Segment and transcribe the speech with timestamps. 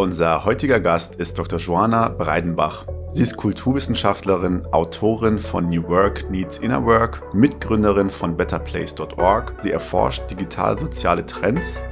[0.00, 1.58] Unser heutiger Gast ist Dr.
[1.58, 2.86] Joanna Breidenbach.
[3.08, 9.52] Sie ist Kulturwissenschaftlerin, Autorin von New Work Needs Inner Work, Mitgründerin von betterplace.org.
[9.60, 11.82] Sie erforscht digital-soziale Trends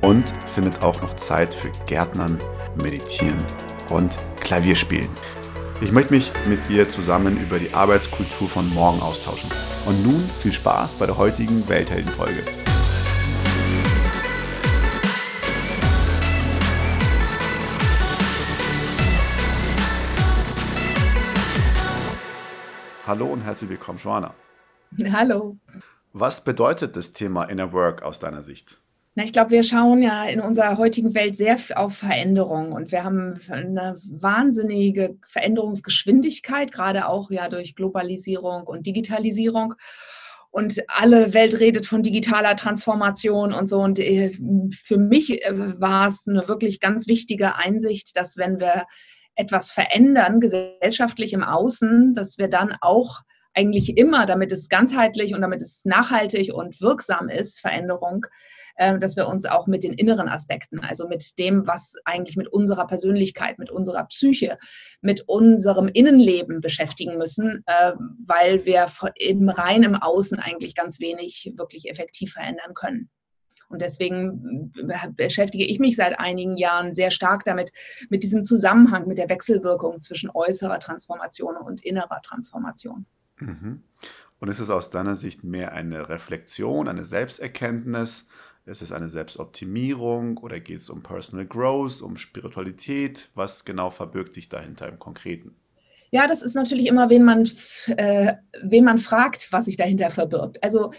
[0.00, 2.40] und findet auch noch Zeit für Gärtnern,
[2.82, 3.44] Meditieren
[3.90, 5.10] und Klavierspielen.
[5.82, 9.50] Ich möchte mich mit ihr zusammen über die Arbeitskultur von morgen austauschen.
[9.84, 12.44] Und nun viel Spaß bei der heutigen Weltheldenfolge.
[23.08, 24.34] Hallo und herzlich willkommen, Joanna.
[25.10, 25.56] Hallo.
[26.12, 28.82] Was bedeutet das Thema Inner Work aus deiner Sicht?
[29.14, 33.04] Na, ich glaube, wir schauen ja in unserer heutigen Welt sehr auf Veränderung und wir
[33.04, 39.72] haben eine wahnsinnige Veränderungsgeschwindigkeit, gerade auch ja durch Globalisierung und Digitalisierung.
[40.50, 43.80] Und alle Welt redet von digitaler Transformation und so.
[43.80, 44.32] Und äh,
[44.70, 48.84] für mich äh, war es eine wirklich ganz wichtige Einsicht, dass wenn wir
[49.38, 53.20] etwas verändern, gesellschaftlich im Außen, dass wir dann auch
[53.54, 58.26] eigentlich immer, damit es ganzheitlich und damit es nachhaltig und wirksam ist, Veränderung,
[58.76, 62.48] äh, dass wir uns auch mit den inneren Aspekten, also mit dem, was eigentlich mit
[62.48, 64.58] unserer Persönlichkeit, mit unserer Psyche,
[65.00, 67.92] mit unserem Innenleben beschäftigen müssen, äh,
[68.26, 73.10] weil wir im rein im Außen eigentlich ganz wenig wirklich effektiv verändern können.
[73.68, 77.72] Und deswegen äh, beschäftige ich mich seit einigen Jahren sehr stark damit,
[78.08, 83.06] mit diesem Zusammenhang, mit der Wechselwirkung zwischen äußerer Transformation und innerer Transformation.
[83.38, 83.82] Mhm.
[84.40, 88.28] Und ist es aus deiner Sicht mehr eine Reflexion, eine Selbsterkenntnis?
[88.64, 93.30] Ist es eine Selbstoptimierung oder geht es um Personal Growth, um Spiritualität?
[93.34, 95.56] Was genau verbirgt sich dahinter im Konkreten?
[96.10, 97.48] Ja, das ist natürlich immer, wen man,
[97.96, 100.62] äh, wen man fragt, was sich dahinter verbirgt.
[100.62, 100.92] Also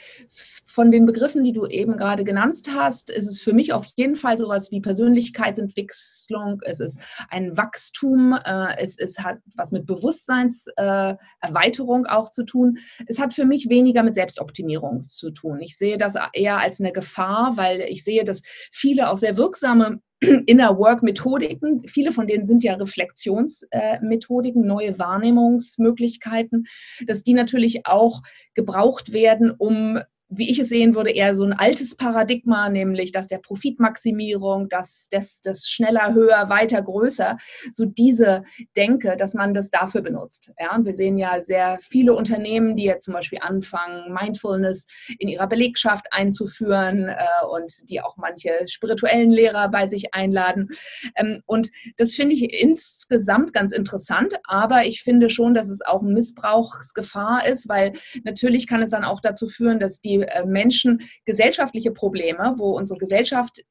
[0.80, 4.16] von den Begriffen, die du eben gerade genannt hast, ist es für mich auf jeden
[4.16, 12.06] Fall sowas wie Persönlichkeitsentwicklung, es ist ein Wachstum, äh, es, es hat was mit Bewusstseinserweiterung
[12.06, 12.78] äh, auch zu tun.
[13.08, 15.60] Es hat für mich weniger mit Selbstoptimierung zu tun.
[15.60, 18.42] Ich sehe das eher als eine Gefahr, weil ich sehe, dass
[18.72, 20.00] viele auch sehr wirksame
[20.46, 21.86] Inner Work Methodiken.
[21.88, 26.68] Viele von denen sind ja Reflexionsmethodiken, neue Wahrnehmungsmöglichkeiten,
[27.06, 28.22] dass die natürlich auch
[28.54, 33.28] gebraucht werden, um wie ich es sehen würde, eher so ein altes Paradigma, nämlich das
[33.28, 37.38] der Profitmaximierung, das, das, das schneller, höher, weiter, größer,
[37.72, 38.44] so diese
[38.78, 40.54] Denke, dass man das dafür benutzt.
[40.60, 44.86] Ja, und wir sehen ja sehr viele Unternehmen, die jetzt zum Beispiel anfangen, Mindfulness
[45.18, 50.70] in ihrer Belegschaft einzuführen äh, und die auch manche spirituellen Lehrer bei sich einladen.
[51.16, 56.04] Ähm, und das finde ich insgesamt ganz interessant, aber ich finde schon, dass es auch
[56.04, 61.92] Missbrauchsgefahr ist, weil natürlich kann es dann auch dazu führen, dass die äh, Menschen gesellschaftliche
[61.92, 63.62] Probleme, wo unsere Gesellschaft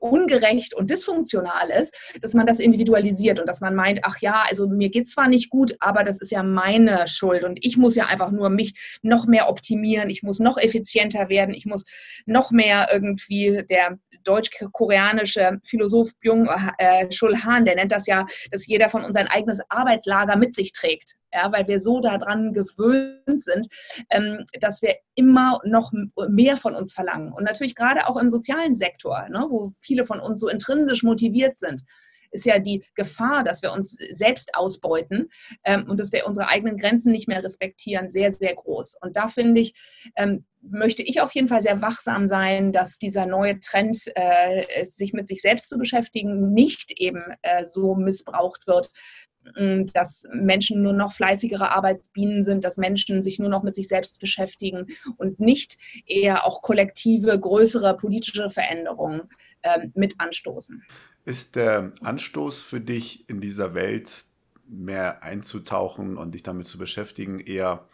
[0.00, 4.68] ungerecht und dysfunktional ist, dass man das individualisiert und dass man meint, ach ja, also
[4.68, 8.06] mir geht zwar nicht gut, aber das ist ja meine Schuld und ich muss ja
[8.06, 11.84] einfach nur mich noch mehr optimieren, ich muss noch effizienter werden, ich muss
[12.26, 18.66] noch mehr irgendwie der deutsch-koreanische Philosoph Byung äh, Chul Han, der nennt das ja, dass
[18.66, 23.42] jeder von uns ein eigenes Arbeitslager mit sich trägt ja, weil wir so daran gewöhnt
[23.42, 23.68] sind,
[24.10, 25.92] ähm, dass wir immer noch
[26.28, 27.32] mehr von uns verlangen.
[27.32, 31.56] Und natürlich gerade auch im sozialen Sektor, ne, wo viele von uns so intrinsisch motiviert
[31.56, 31.82] sind,
[32.30, 35.28] ist ja die Gefahr, dass wir uns selbst ausbeuten
[35.64, 38.96] ähm, und dass wir unsere eigenen Grenzen nicht mehr respektieren, sehr, sehr groß.
[39.00, 39.74] Und da finde ich,
[40.16, 45.12] ähm, möchte ich auf jeden Fall sehr wachsam sein, dass dieser neue Trend, äh, sich
[45.12, 48.90] mit sich selbst zu beschäftigen, nicht eben äh, so missbraucht wird,
[49.92, 54.20] dass Menschen nur noch fleißigere Arbeitsbienen sind, dass Menschen sich nur noch mit sich selbst
[54.20, 54.86] beschäftigen
[55.16, 59.22] und nicht eher auch kollektive, größere politische Veränderungen
[59.62, 60.82] äh, mit anstoßen.
[61.24, 64.24] Ist der Anstoß für dich in dieser Welt
[64.68, 67.88] mehr einzutauchen und dich damit zu beschäftigen, eher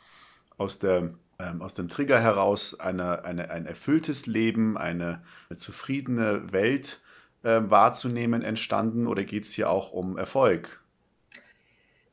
[0.56, 6.52] aus, der, ähm, aus dem Trigger heraus eine, eine, ein erfülltes Leben, eine, eine zufriedene
[6.52, 7.00] Welt
[7.42, 10.83] äh, wahrzunehmen entstanden oder geht es hier auch um Erfolg?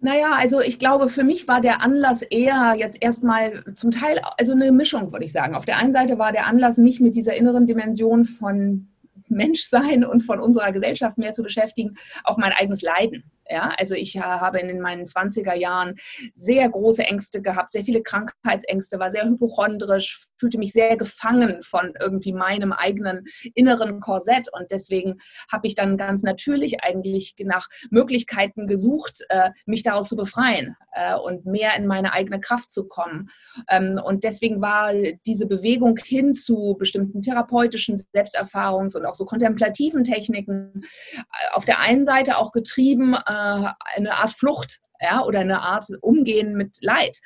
[0.03, 4.53] Naja, also ich glaube, für mich war der Anlass eher jetzt erstmal zum Teil, also
[4.53, 5.53] eine Mischung, würde ich sagen.
[5.53, 8.87] Auf der einen Seite war der Anlass, mich mit dieser inneren Dimension von
[9.27, 13.23] Menschsein und von unserer Gesellschaft mehr zu beschäftigen, auch mein eigenes Leiden.
[13.51, 15.95] Ja, also ich habe in meinen 20er Jahren
[16.33, 21.93] sehr große Ängste gehabt, sehr viele Krankheitsängste, war sehr hypochondrisch, fühlte mich sehr gefangen von
[21.99, 25.17] irgendwie meinem eigenen inneren Korsett und deswegen
[25.51, 31.15] habe ich dann ganz natürlich eigentlich nach Möglichkeiten gesucht, äh, mich daraus zu befreien äh,
[31.15, 33.29] und mehr in meine eigene Kraft zu kommen.
[33.69, 34.93] Ähm, und deswegen war
[35.25, 40.83] diese Bewegung hin zu bestimmten therapeutischen Selbsterfahrungs- und auch so kontemplativen Techniken
[41.13, 41.21] äh,
[41.51, 43.15] auf der einen Seite auch getrieben,
[43.95, 47.19] eine Art Flucht ja, oder eine Art Umgehen mit Leid.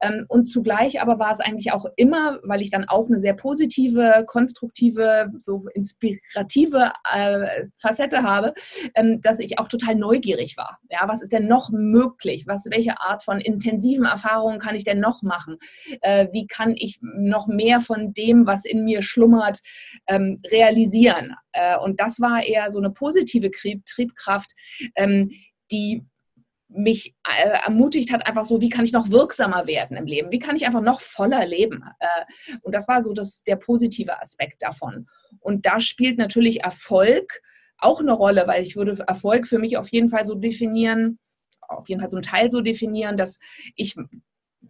[0.00, 3.34] Ähm, und zugleich aber war es eigentlich auch immer, weil ich dann auch eine sehr
[3.34, 8.54] positive, konstruktive, so inspirative äh, Facette habe,
[8.94, 10.78] ähm, dass ich auch total neugierig war.
[10.90, 12.46] Ja, was ist denn noch möglich?
[12.46, 15.56] Was, welche Art von intensiven Erfahrungen kann ich denn noch machen?
[16.02, 19.60] Äh, wie kann ich noch mehr von dem, was in mir schlummert,
[20.06, 21.34] ähm, realisieren?
[21.52, 24.52] Äh, und das war eher so eine positive Triebkraft,
[25.70, 26.04] die
[26.68, 30.32] mich äh, ermutigt hat, einfach so, wie kann ich noch wirksamer werden im Leben?
[30.32, 31.84] Wie kann ich einfach noch voller leben?
[32.00, 35.06] Äh, und das war so das, der positive Aspekt davon.
[35.40, 37.40] Und da spielt natürlich Erfolg
[37.78, 41.18] auch eine Rolle, weil ich würde Erfolg für mich auf jeden Fall so definieren,
[41.60, 43.38] auf jeden Fall ein Teil so definieren, dass
[43.74, 43.94] ich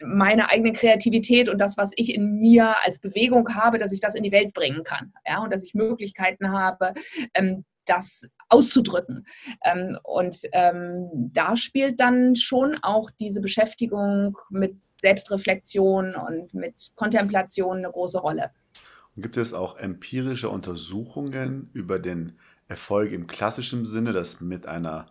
[0.02, 4.14] meine eigene Kreativität und das, was ich in mir als Bewegung habe, dass ich das
[4.14, 5.12] in die Welt bringen kann.
[5.26, 6.92] Ja, und dass ich Möglichkeiten habe,
[7.34, 9.26] ähm, das auszudrücken.
[9.64, 17.78] Ähm, und ähm, da spielt dann schon auch diese Beschäftigung mit Selbstreflexion und mit Kontemplation
[17.78, 18.50] eine große Rolle.
[19.14, 22.38] Und gibt es auch empirische Untersuchungen über den
[22.68, 25.06] Erfolg im klassischen Sinne, das mit einer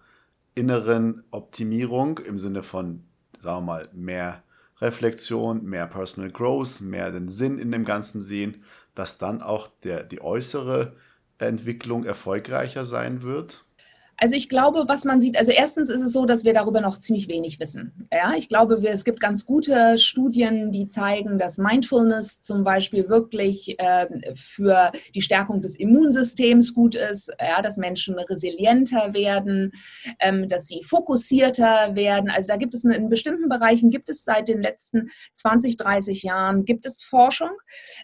[0.54, 3.04] inneren Optimierung im Sinne von,
[3.40, 4.44] sagen wir mal, mehr
[4.82, 10.04] Reflexion, mehr Personal Growth, mehr den Sinn in dem Ganzen sehen, dass dann auch der,
[10.04, 10.96] die äußere
[11.38, 13.65] Entwicklung erfolgreicher sein wird?
[14.18, 16.98] Also ich glaube, was man sieht, also erstens ist es so, dass wir darüber noch
[16.98, 17.92] ziemlich wenig wissen.
[18.14, 23.10] Ja, ich glaube, wir, es gibt ganz gute Studien, die zeigen, dass Mindfulness zum Beispiel
[23.10, 29.74] wirklich äh, für die Stärkung des Immunsystems gut ist, ja, dass Menschen resilienter werden,
[30.20, 32.30] ähm, dass sie fokussierter werden.
[32.30, 36.64] Also da gibt es in bestimmten Bereichen, gibt es seit den letzten 20, 30 Jahren,
[36.64, 37.52] gibt es Forschung,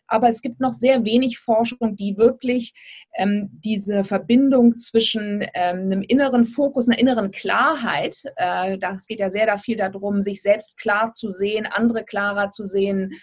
[0.08, 2.74] aber es gibt noch sehr wenig Forschung, die wirklich
[3.18, 9.30] ähm, diese Verbindung zwischen ähm, einem inneren Fokus, einer inneren Klarheit, äh, das geht ja
[9.30, 13.20] sehr viel darum, sich selbst klar zu sehen, andere klarer zu sehen,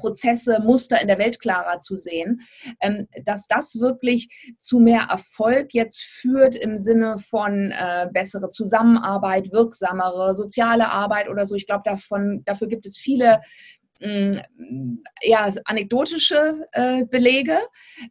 [0.00, 2.40] Prozesse, Muster in der Welt klarer zu sehen,
[2.80, 9.52] ähm, dass das wirklich zu mehr Erfolg jetzt führt im Sinne von äh, bessere Zusammenarbeit,
[9.52, 11.54] wirksamere soziale Arbeit oder so.
[11.54, 13.40] Ich glaube, davon, dafür gibt es viele
[14.00, 17.58] ja, anekdotische äh, Belege.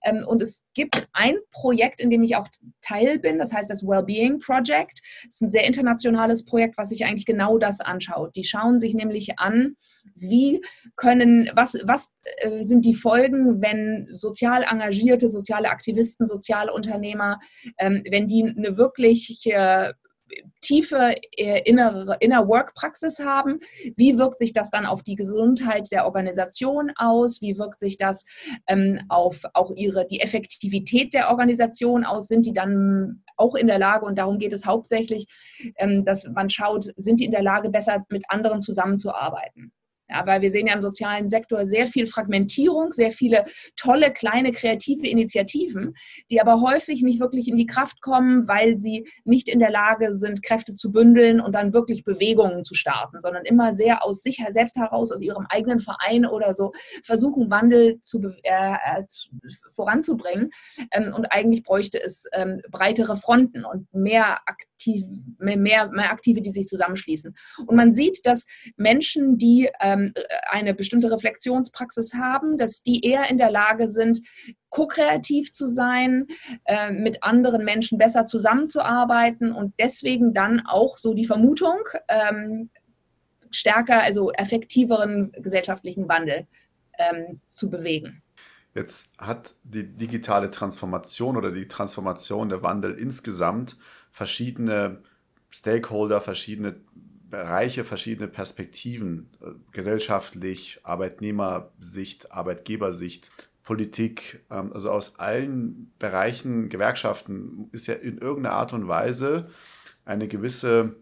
[0.03, 2.47] Ähm, und es gibt ein Projekt, in dem ich auch
[2.81, 5.01] Teil bin, das heißt das Wellbeing Project.
[5.25, 8.35] Das ist ein sehr internationales Projekt, was sich eigentlich genau das anschaut.
[8.35, 9.75] Die schauen sich nämlich an,
[10.15, 10.61] wie
[10.95, 17.39] können, was, was äh, sind die Folgen, wenn sozial engagierte, soziale Aktivisten, soziale Unternehmer,
[17.79, 19.95] ähm, wenn die eine wirkliche
[20.61, 23.59] tiefe äh, innere Inner Work Praxis haben.
[23.95, 27.41] Wie wirkt sich das dann auf die Gesundheit der Organisation aus?
[27.41, 28.25] Wie wirkt sich das
[28.67, 32.27] ähm, auf auch ihre die Effektivität der Organisation aus?
[32.27, 35.27] Sind die dann auch in der Lage und darum geht es hauptsächlich,
[35.77, 39.71] ähm, dass man schaut, sind die in der Lage besser mit anderen zusammenzuarbeiten?
[40.09, 43.45] Ja, weil wir sehen ja im sozialen Sektor sehr viel Fragmentierung, sehr viele
[43.75, 45.93] tolle, kleine, kreative Initiativen,
[46.31, 50.15] die aber häufig nicht wirklich in die Kraft kommen, weil sie nicht in der Lage
[50.15, 54.43] sind, Kräfte zu bündeln und dann wirklich Bewegungen zu starten, sondern immer sehr aus sich
[54.49, 56.71] selbst heraus, aus ihrem eigenen Verein oder so,
[57.03, 59.29] versuchen, Wandel zu, äh, äh, zu,
[59.75, 60.49] voranzubringen.
[60.91, 65.05] Ähm, und eigentlich bräuchte es ähm, breitere Fronten und mehr, aktiv,
[65.37, 67.35] mehr, mehr Aktive, die sich zusammenschließen.
[67.67, 68.45] Und man sieht, dass
[68.75, 70.13] Menschen, die ähm, ähm,
[70.49, 74.21] eine bestimmte Reflexionspraxis haben, dass die eher in der Lage sind,
[74.69, 76.27] ko-kreativ zu sein,
[76.65, 82.69] äh, mit anderen Menschen besser zusammenzuarbeiten und deswegen dann auch so die Vermutung, ähm,
[83.51, 86.47] stärker, also effektiveren gesellschaftlichen Wandel
[86.99, 88.21] ähm, zu bewegen.
[88.75, 93.77] Jetzt hat die digitale Transformation oder die Transformation, der Wandel insgesamt
[94.11, 95.01] verschiedene
[95.49, 96.75] Stakeholder, verschiedene
[97.29, 103.31] Bereiche, verschiedene Perspektiven, äh, gesellschaftlich, Arbeitnehmersicht, Arbeitgebersicht,
[103.63, 109.49] Politik, ähm, also aus allen Bereichen, Gewerkschaften ist ja in irgendeiner Art und Weise
[110.05, 110.95] eine gewisse,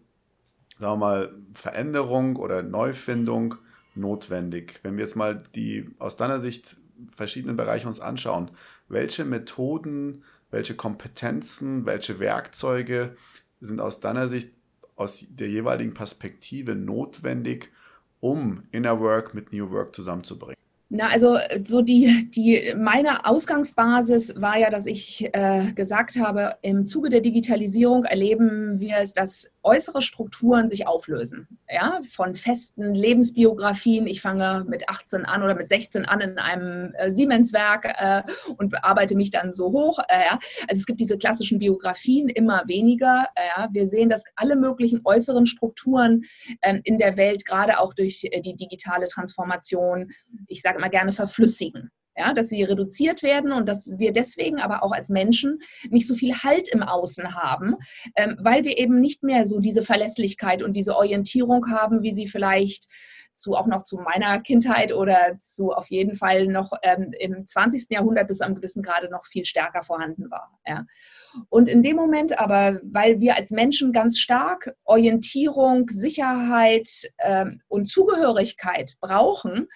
[0.78, 3.54] sagen wir mal, Veränderung oder Neufindung
[3.94, 4.80] notwendig.
[4.82, 6.76] Wenn wir jetzt mal die aus deiner Sicht
[7.10, 8.50] verschiedenen Bereiche uns anschauen,
[8.88, 13.16] welche Methoden, welche Kompetenzen, welche Werkzeuge
[13.60, 14.52] sind aus deiner Sicht
[14.98, 17.70] aus der jeweiligen Perspektive notwendig,
[18.20, 20.56] um Inner Work mit New Work zusammenzubringen?
[20.90, 26.86] Na, also so die, die meine Ausgangsbasis war ja, dass ich äh, gesagt habe, im
[26.86, 31.46] Zuge der Digitalisierung erleben wir es, dass äußere Strukturen sich auflösen.
[31.68, 34.06] Ja, von festen Lebensbiografien.
[34.06, 38.22] Ich fange mit 18 an oder mit 16 an in einem äh, Siemens-Werk äh,
[38.56, 39.98] und arbeite mich dann so hoch.
[40.08, 40.38] Äh, ja.
[40.68, 43.26] Also es gibt diese klassischen Biografien immer weniger.
[43.34, 43.68] Äh, ja.
[43.70, 46.22] Wir sehen, dass alle möglichen äußeren Strukturen
[46.62, 50.10] ähm, in der Welt, gerade auch durch äh, die digitale Transformation,
[50.46, 54.82] ich sage immer gerne verflüssigen ja, dass sie reduziert werden und dass wir deswegen aber
[54.82, 57.76] auch als Menschen nicht so viel Halt im Außen haben,
[58.16, 62.26] ähm, weil wir eben nicht mehr so diese Verlässlichkeit und diese Orientierung haben, wie sie
[62.26, 62.86] vielleicht
[63.38, 67.86] zu auch noch zu meiner Kindheit oder zu auf jeden Fall noch ähm, im 20.
[67.90, 70.58] Jahrhundert bis zu gewissen Grade noch viel stärker vorhanden war.
[70.66, 70.86] Ja.
[71.48, 77.86] Und in dem Moment aber, weil wir als Menschen ganz stark Orientierung, Sicherheit ähm, und
[77.86, 79.68] Zugehörigkeit brauchen,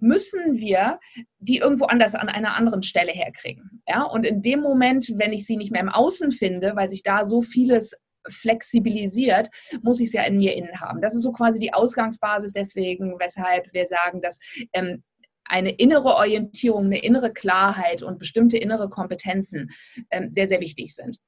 [0.00, 0.98] müssen wir
[1.38, 3.82] die irgendwo anders an einer anderen Stelle herkriegen.
[3.86, 4.02] Ja?
[4.04, 7.24] Und in dem Moment, wenn ich sie nicht mehr im Außen finde, weil sich da
[7.24, 7.94] so vieles
[8.28, 9.48] flexibilisiert,
[9.82, 11.00] muss ich es ja in mir innen haben.
[11.00, 14.38] Das ist so quasi die Ausgangsbasis deswegen, weshalb wir sagen, dass
[14.72, 15.02] ähm,
[15.44, 19.70] eine innere Orientierung, eine innere Klarheit und bestimmte innere Kompetenzen
[20.10, 21.18] ähm, sehr, sehr wichtig sind.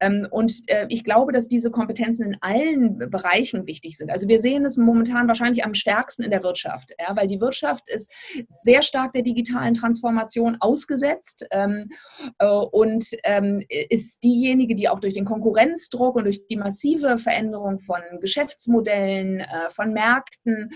[0.00, 4.10] Ähm, und äh, ich glaube, dass diese Kompetenzen in allen Bereichen wichtig sind.
[4.10, 7.88] Also wir sehen es momentan wahrscheinlich am stärksten in der Wirtschaft, ja, weil die Wirtschaft
[7.88, 8.12] ist
[8.48, 11.90] sehr stark der digitalen Transformation ausgesetzt ähm,
[12.38, 17.78] äh, und ähm, ist diejenige, die auch durch den Konkurrenzdruck und durch die massive Veränderung
[17.78, 20.70] von Geschäftsmodellen, äh, von Märkten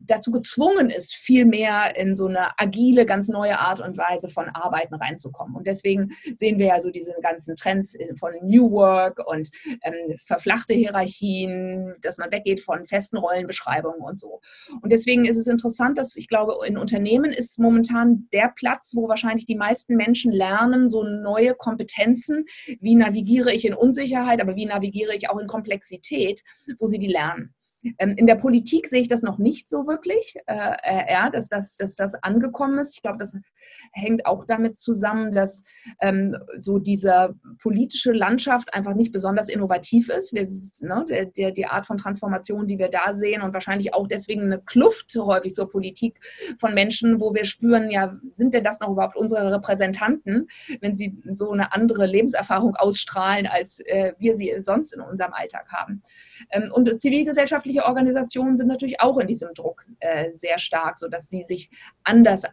[0.00, 4.48] dazu gezwungen ist, viel mehr in so eine agile, ganz neue Art und Weise von
[4.48, 5.56] Arbeiten reinzukommen.
[5.56, 9.50] Und deswegen sehen wir ja so diese ganzen Trends von New Work und
[9.82, 14.40] ähm, verflachte Hierarchien, dass man weggeht von festen Rollenbeschreibungen und so.
[14.82, 19.08] Und deswegen ist es interessant, dass ich glaube, in Unternehmen ist momentan der Platz, wo
[19.08, 22.44] wahrscheinlich die meisten Menschen lernen, so neue Kompetenzen,
[22.80, 26.42] wie navigiere ich in Unsicherheit, aber wie navigiere ich auch in Komplexität,
[26.78, 27.54] wo sie die lernen.
[27.98, 31.48] Ähm, in der Politik sehe ich das noch nicht so wirklich, äh, äh, ja, dass,
[31.48, 32.94] das, dass das angekommen ist.
[32.94, 33.36] Ich glaube, das
[33.92, 35.64] hängt auch damit zusammen, dass
[36.00, 40.32] ähm, so diese politische Landschaft einfach nicht besonders innovativ ist.
[40.32, 40.46] Wir,
[40.80, 44.60] ne, der, die Art von Transformation, die wir da sehen und wahrscheinlich auch deswegen eine
[44.60, 46.20] Kluft häufig zur Politik
[46.58, 50.48] von Menschen, wo wir spüren, ja, sind denn das noch überhaupt unsere Repräsentanten,
[50.80, 55.68] wenn sie so eine andere Lebenserfahrung ausstrahlen, als äh, wir sie sonst in unserem Alltag
[55.72, 56.02] haben.
[56.50, 61.42] Ähm, und zivilgesellschaftliche Organisationen sind natürlich auch in diesem Druck äh, sehr stark, sodass sie
[61.42, 61.70] sich
[62.04, 62.44] anders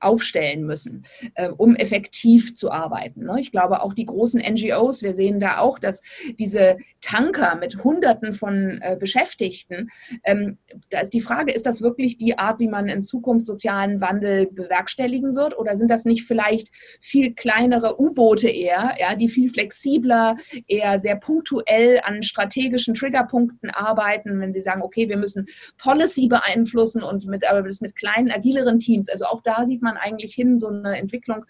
[0.00, 1.04] aufstellen müssen,
[1.34, 3.24] äh, um effektiv zu arbeiten.
[3.24, 3.36] Ne?
[3.38, 6.02] Ich glaube, auch die großen NGOs, wir sehen da auch, dass
[6.38, 9.90] diese Tanker mit Hunderten von äh, Beschäftigten,
[10.24, 10.58] ähm,
[10.90, 14.46] da ist die Frage, ist das wirklich die Art, wie man in Zukunft sozialen Wandel
[14.50, 20.36] bewerkstelligen wird oder sind das nicht vielleicht viel kleinere U-Boote eher, ja, die viel flexibler,
[20.66, 25.46] eher sehr punktuell an strategischen Triggerpunkten arbeiten, wenn sie sagen, okay, wir müssen
[25.78, 29.08] Policy beeinflussen und mit, aber das mit kleinen, agileren Teams.
[29.08, 31.44] Also auch da sieht man man eigentlich hin, so eine Entwicklung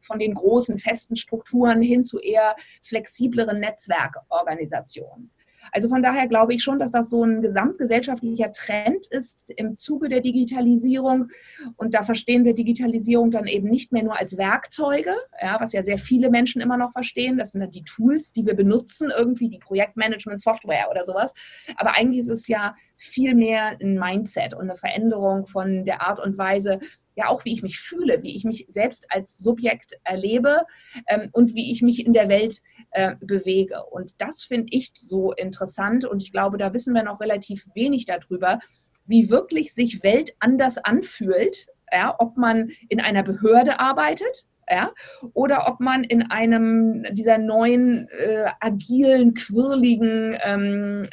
[0.00, 5.30] von den großen festen Strukturen hin zu eher flexibleren Netzwerkorganisationen.
[5.72, 10.08] Also von daher glaube ich schon, dass das so ein gesamtgesellschaftlicher Trend ist im Zuge
[10.08, 11.28] der Digitalisierung.
[11.76, 15.82] Und da verstehen wir Digitalisierung dann eben nicht mehr nur als Werkzeuge, ja, was ja
[15.82, 17.36] sehr viele Menschen immer noch verstehen.
[17.36, 21.34] Das sind dann die Tools, die wir benutzen, irgendwie die Projektmanagement-Software oder sowas.
[21.76, 26.20] Aber eigentlich ist es ja viel mehr ein Mindset und eine Veränderung von der Art
[26.20, 26.78] und Weise,
[27.16, 30.64] ja auch wie ich mich fühle, wie ich mich selbst als Subjekt erlebe
[31.08, 33.82] ähm, und wie ich mich in der Welt äh, bewege.
[33.90, 38.04] Und das finde ich so interessant und ich glaube, da wissen wir noch relativ wenig
[38.04, 38.60] darüber,
[39.06, 44.92] wie wirklich sich Welt anders anfühlt, ja, ob man in einer Behörde arbeitet, ja,
[45.32, 51.06] oder ob man in einem dieser neuen äh, agilen, quirligen ähm,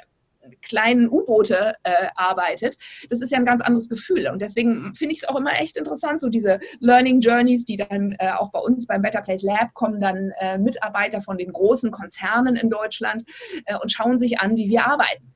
[0.63, 2.77] kleinen U-Boote äh, arbeitet,
[3.09, 4.27] das ist ja ein ganz anderes Gefühl.
[4.27, 8.15] Und deswegen finde ich es auch immer echt interessant, so diese Learning Journeys, die dann
[8.19, 11.91] äh, auch bei uns beim Better Place Lab kommen, dann äh, Mitarbeiter von den großen
[11.91, 13.23] Konzernen in Deutschland
[13.65, 15.33] äh, und schauen sich an, wie wir arbeiten.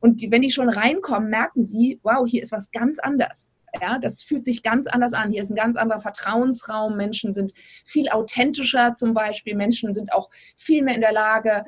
[0.00, 3.50] Und die, wenn die schon reinkommen, merken sie, wow, hier ist was ganz anders.
[3.80, 5.30] Ja, das fühlt sich ganz anders an.
[5.30, 6.96] Hier ist ein ganz anderer Vertrauensraum.
[6.96, 7.52] Menschen sind
[7.84, 9.54] viel authentischer zum Beispiel.
[9.54, 11.64] Menschen sind auch viel mehr in der Lage,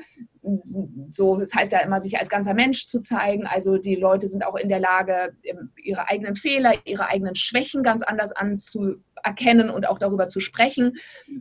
[1.09, 3.47] so, das heißt ja immer, sich als ganzer Mensch zu zeigen.
[3.47, 5.37] Also die Leute sind auch in der Lage,
[5.83, 10.97] ihre eigenen Fehler, ihre eigenen Schwächen ganz anders anzuerkennen und auch darüber zu sprechen.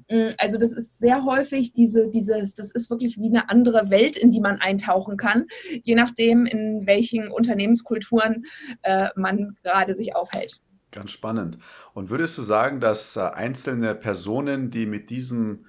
[0.07, 4.17] Mm, also das ist sehr häufig diese, dieses, das ist wirklich wie eine andere Welt,
[4.17, 5.47] in die man eintauchen kann,
[5.83, 8.45] je nachdem, in welchen Unternehmenskulturen
[8.83, 10.50] äh, man gerade sich aufhält.
[10.91, 11.57] Ganz spannend.
[11.93, 15.65] Und würdest du sagen, dass äh, einzelne Personen, die mit diesem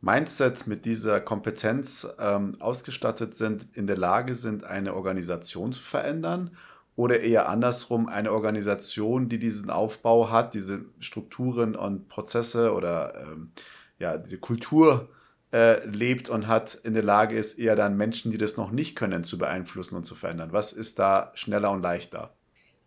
[0.00, 6.56] Mindset, mit dieser Kompetenz ähm, ausgestattet sind, in der Lage sind, eine Organisation zu verändern?
[6.96, 13.52] Oder eher andersrum, eine Organisation, die diesen Aufbau hat, diese Strukturen und Prozesse oder ähm,
[13.98, 15.08] ja, diese Kultur
[15.52, 18.96] äh, lebt und hat, in der Lage ist, eher dann Menschen, die das noch nicht
[18.96, 20.52] können, zu beeinflussen und zu verändern?
[20.52, 22.34] Was ist da schneller und leichter?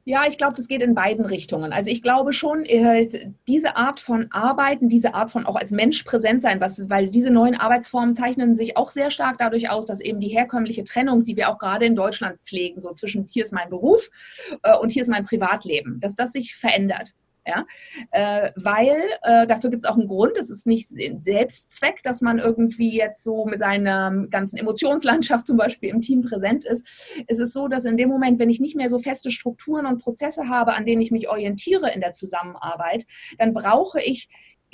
[0.05, 1.72] Ja, ich glaube, das geht in beiden Richtungen.
[1.72, 6.03] Also ich glaube schon, äh, diese Art von Arbeiten, diese Art von auch als Mensch
[6.03, 10.01] präsent sein, was, weil diese neuen Arbeitsformen zeichnen sich auch sehr stark dadurch aus, dass
[10.01, 13.53] eben die herkömmliche Trennung, die wir auch gerade in Deutschland pflegen, so zwischen hier ist
[13.53, 14.10] mein Beruf
[14.63, 17.13] äh, und hier ist mein Privatleben, dass das sich verändert.
[17.46, 17.66] Ja?
[18.12, 22.40] Äh, weil äh, dafür gibt es auch einen Grund, es ist nicht Selbstzweck, dass man
[22.40, 26.88] irgendwie jetzt so mit seiner ganzen Emotionslandschaft zum Beispiel im Team präsent ist.
[27.28, 30.00] Es ist so, dass in dem Moment, wenn ich nicht mehr so feste Strukturen und
[30.00, 33.06] Prozesse habe, an denen ich mich orientiere in der Zusammenarbeit,
[33.38, 34.30] dann brauche ich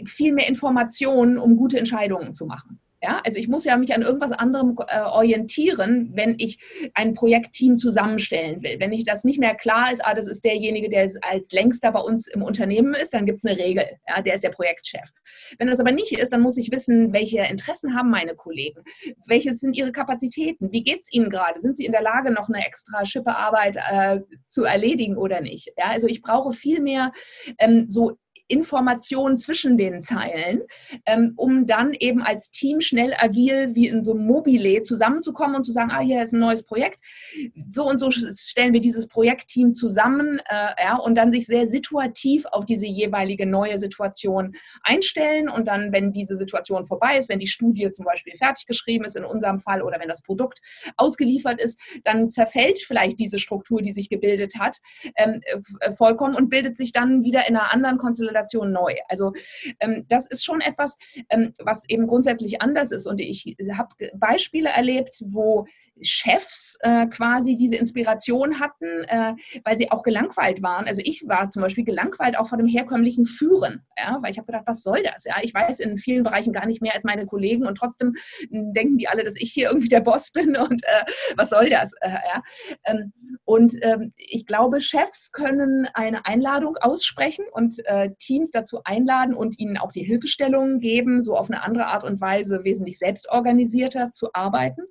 [0.06, 2.80] viel mehr Informationen, um gute Entscheidungen zu machen.
[3.02, 6.60] Ja, also ich muss ja mich an irgendwas anderem äh, orientieren, wenn ich
[6.94, 8.78] ein Projektteam zusammenstellen will.
[8.80, 12.02] Wenn ich das nicht mehr klar ist, ah, das ist derjenige, der als längster bei
[12.02, 13.86] uns im Unternehmen ist, dann gibt es eine Regel.
[14.08, 15.10] Ja, der ist der Projektchef.
[15.58, 18.84] Wenn das aber nicht ist, dann muss ich wissen, welche Interessen haben meine Kollegen?
[19.26, 20.72] Welches sind ihre Kapazitäten?
[20.74, 21.62] Wie geht es ihnen gerade?
[21.62, 25.72] Sind sie in der Lage, noch eine extra Schippearbeit äh, zu erledigen oder nicht?
[25.78, 27.14] Ja, also ich brauche viel mehr
[27.60, 28.18] ähm, so
[28.50, 30.64] Informationen zwischen den Zeilen,
[31.06, 35.64] ähm, um dann eben als Team schnell agil wie in so einem Mobile zusammenzukommen und
[35.64, 37.00] zu sagen, ah, hier ist ein neues Projekt.
[37.70, 42.46] So und so stellen wir dieses Projektteam zusammen äh, ja, und dann sich sehr situativ
[42.48, 47.48] auf diese jeweilige neue Situation einstellen und dann, wenn diese Situation vorbei ist, wenn die
[47.48, 50.60] Studie zum Beispiel fertig geschrieben ist in unserem Fall oder wenn das Produkt
[50.98, 54.78] ausgeliefert ist, dann zerfällt vielleicht diese Struktur, die sich gebildet hat,
[55.16, 55.42] ähm,
[55.82, 58.96] äh, vollkommen und bildet sich dann wieder in einer anderen Konstellation Konstellation neu.
[59.08, 59.34] Also
[59.80, 60.98] ähm, das ist schon etwas,
[61.30, 63.08] ähm, was eben grundsätzlich anders ist.
[63.08, 65.66] Und ich habe Beispiele erlebt, wo
[66.02, 70.88] Chefs äh, quasi diese Inspiration hatten, äh, weil sie auch gelangweilt waren.
[70.88, 74.46] Also ich war zum Beispiel gelangweilt auch von dem herkömmlichen Führen, ja, weil ich habe
[74.46, 75.26] gedacht, was soll das?
[75.26, 78.14] Ja, ich weiß in vielen Bereichen gar nicht mehr als meine Kollegen und trotzdem
[78.50, 81.92] denken die alle, dass ich hier irgendwie der Boss bin und äh, was soll das?
[82.02, 82.44] Äh, ja.
[82.86, 83.14] Ähm,
[83.46, 89.58] und ähm, ich glaube, Chefs können eine Einladung aussprechen und äh, Teams dazu einladen und
[89.58, 94.30] ihnen auch die Hilfestellungen geben, so auf eine andere Art und Weise wesentlich selbstorganisierter zu
[94.34, 94.84] arbeiten.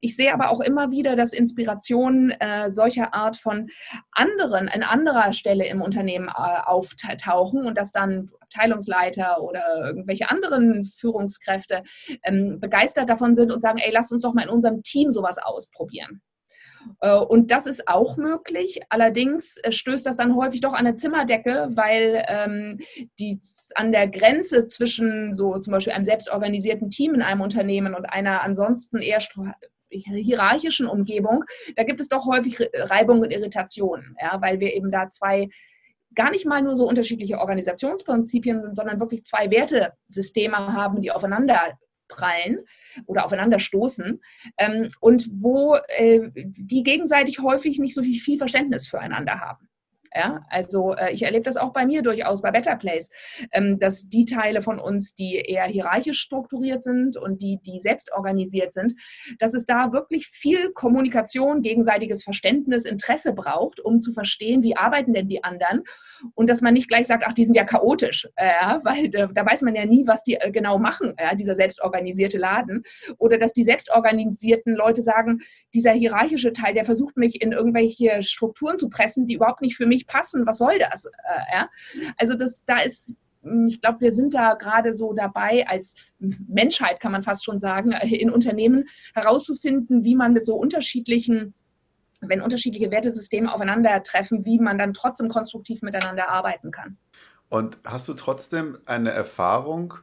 [0.00, 3.70] Ich sehe aber auch immer wieder, dass Inspirationen äh, solcher Art von
[4.10, 6.32] anderen, an anderer Stelle im Unternehmen äh,
[6.64, 11.84] auftauchen und dass dann Abteilungsleiter oder irgendwelche anderen Führungskräfte
[12.24, 15.36] ähm, begeistert davon sind und sagen, ey, lasst uns doch mal in unserem Team sowas
[15.38, 16.20] ausprobieren.
[17.00, 18.80] Äh, und das ist auch möglich.
[18.88, 22.78] Allerdings äh, stößt das dann häufig doch an eine Zimmerdecke, weil ähm,
[23.18, 23.38] die
[23.74, 28.42] an der Grenze zwischen so zum Beispiel einem selbstorganisierten Team in einem Unternehmen und einer
[28.42, 29.20] ansonsten eher
[29.90, 31.44] hierarchischen Umgebung,
[31.76, 35.48] da gibt es doch häufig Reibung und Irritationen, ja, weil wir eben da zwei
[36.14, 41.58] gar nicht mal nur so unterschiedliche Organisationsprinzipien, sondern wirklich zwei Wertesysteme haben, die aufeinander
[42.16, 42.58] prallen
[43.06, 44.20] oder aufeinander stoßen
[44.58, 49.68] ähm, und wo äh, die gegenseitig häufig nicht so viel Verständnis füreinander haben.
[50.14, 53.10] Ja, also äh, ich erlebe das auch bei mir durchaus bei Better Place,
[53.50, 58.12] ähm, dass die Teile von uns, die eher hierarchisch strukturiert sind und die, die selbst
[58.12, 58.94] organisiert sind,
[59.38, 65.14] dass es da wirklich viel Kommunikation, gegenseitiges Verständnis, Interesse braucht, um zu verstehen, wie arbeiten
[65.14, 65.82] denn die anderen?
[66.34, 69.46] Und dass man nicht gleich sagt, ach, die sind ja chaotisch, äh, weil da, da,
[69.46, 72.82] weiß man ja nie, was die äh, genau machen, äh, dieser selbstorganisierte Laden.
[73.18, 75.40] Oder dass die selbstorganisierten Leute sagen,
[75.74, 79.86] dieser hierarchische Teil, der versucht mich in irgendwelche Strukturen zu pressen, die überhaupt nicht für
[79.86, 81.04] mich nicht passen, was soll das?
[81.04, 81.10] Äh,
[81.52, 81.70] ja?
[82.16, 87.00] Also das, da ist hm, ich glaube, wir sind da gerade so dabei, als Menschheit
[87.00, 91.54] kann man fast schon sagen, in Unternehmen herauszufinden, wie man mit so unterschiedlichen,
[92.20, 96.96] wenn unterschiedliche Wertesysteme aufeinandertreffen, wie man dann trotzdem konstruktiv miteinander arbeiten kann.
[97.48, 99.94] Und hast du trotzdem eine Erfahrung,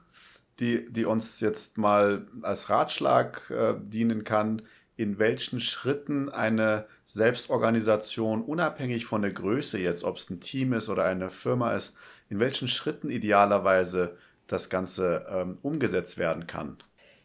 [0.59, 4.61] die, die uns jetzt mal als Ratschlag äh, dienen kann,
[4.99, 10.89] in welchen Schritten eine Selbstorganisation, unabhängig von der Größe jetzt, ob es ein Team ist
[10.89, 11.95] oder eine Firma ist,
[12.27, 16.79] in welchen Schritten idealerweise das Ganze ähm, umgesetzt werden kann?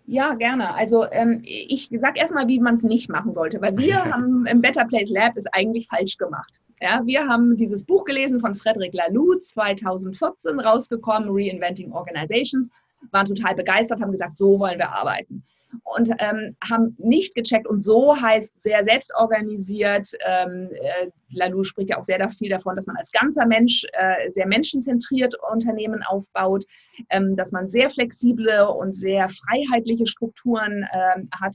[0.06, 0.72] Ja, gerne.
[0.74, 4.60] Also ähm, ich sage erstmal, wie man es nicht machen sollte, weil wir haben im
[4.60, 6.60] Better Place Lab ist eigentlich falsch gemacht.
[6.80, 12.70] Ja, wir haben dieses Buch gelesen von Frederic Laloux, 2014 rausgekommen, Reinventing Organizations
[13.10, 15.42] waren total begeistert, haben gesagt, so wollen wir arbeiten.
[15.82, 20.10] Und ähm, haben nicht gecheckt, und so heißt sehr selbstorganisiert.
[20.24, 24.30] Ähm, äh, Lalou spricht ja auch sehr viel davon, dass man als ganzer Mensch äh,
[24.30, 26.64] sehr menschenzentriert Unternehmen aufbaut,
[27.10, 31.54] ähm, dass man sehr flexible und sehr freiheitliche Strukturen äh, hat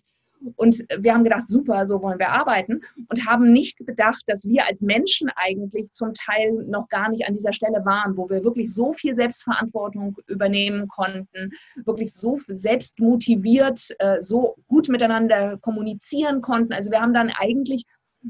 [0.55, 4.65] und wir haben gedacht, super, so wollen wir arbeiten und haben nicht bedacht, dass wir
[4.67, 8.73] als Menschen eigentlich zum Teil noch gar nicht an dieser Stelle waren, wo wir wirklich
[8.73, 11.51] so viel Selbstverantwortung übernehmen konnten,
[11.85, 16.73] wirklich so selbst motiviert, äh, so gut miteinander kommunizieren konnten.
[16.73, 17.83] Also wir haben dann eigentlich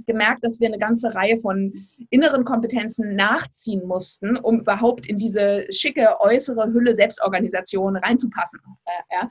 [0.06, 1.74] gemerkt, dass wir eine ganze Reihe von
[2.10, 8.60] inneren Kompetenzen nachziehen mussten, um überhaupt in diese schicke äußere Hülle Selbstorganisation reinzupassen.
[8.86, 9.30] Äh, ja.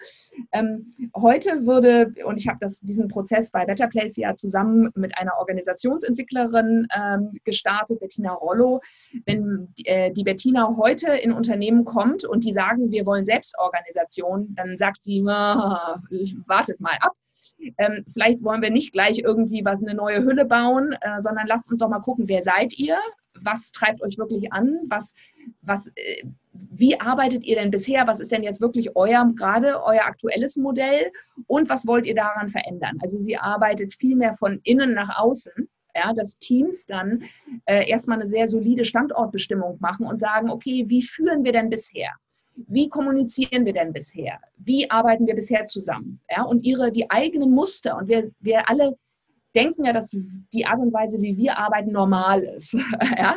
[0.52, 5.38] ähm, heute würde, und ich habe diesen Prozess bei Better Place ja zusammen mit einer
[5.38, 8.80] Organisationsentwicklerin ähm, gestartet, Bettina Rollo.
[9.26, 14.76] Wenn äh, die Bettina heute in Unternehmen kommt und die sagen, wir wollen Selbstorganisation, dann
[14.76, 17.12] sagt sie, wartet mal ab
[17.78, 21.70] ähm, vielleicht wollen wir nicht gleich irgendwie was eine neue Hülle bauen, äh, sondern lasst
[21.70, 22.98] uns doch mal gucken, wer seid ihr?
[23.40, 24.80] Was treibt euch wirklich an?
[24.88, 25.14] Was,
[25.62, 28.06] was, äh, wie arbeitet ihr denn bisher?
[28.06, 31.10] Was ist denn jetzt wirklich euer, gerade euer aktuelles Modell?
[31.46, 32.98] Und was wollt ihr daran verändern?
[33.00, 35.68] Also sie arbeitet viel mehr von innen nach außen.
[35.94, 37.24] Ja, dass Teams dann
[37.64, 42.10] äh, erstmal eine sehr solide Standortbestimmung machen und sagen, okay, wie führen wir denn bisher?
[42.66, 44.40] Wie kommunizieren wir denn bisher?
[44.56, 46.20] Wie arbeiten wir bisher zusammen?
[46.30, 47.96] Ja, und ihre, die eigenen Muster.
[47.96, 48.96] Und wir, wir alle
[49.54, 50.10] denken ja, dass
[50.52, 52.72] die Art und Weise, wie wir arbeiten, normal ist.
[53.16, 53.36] ja?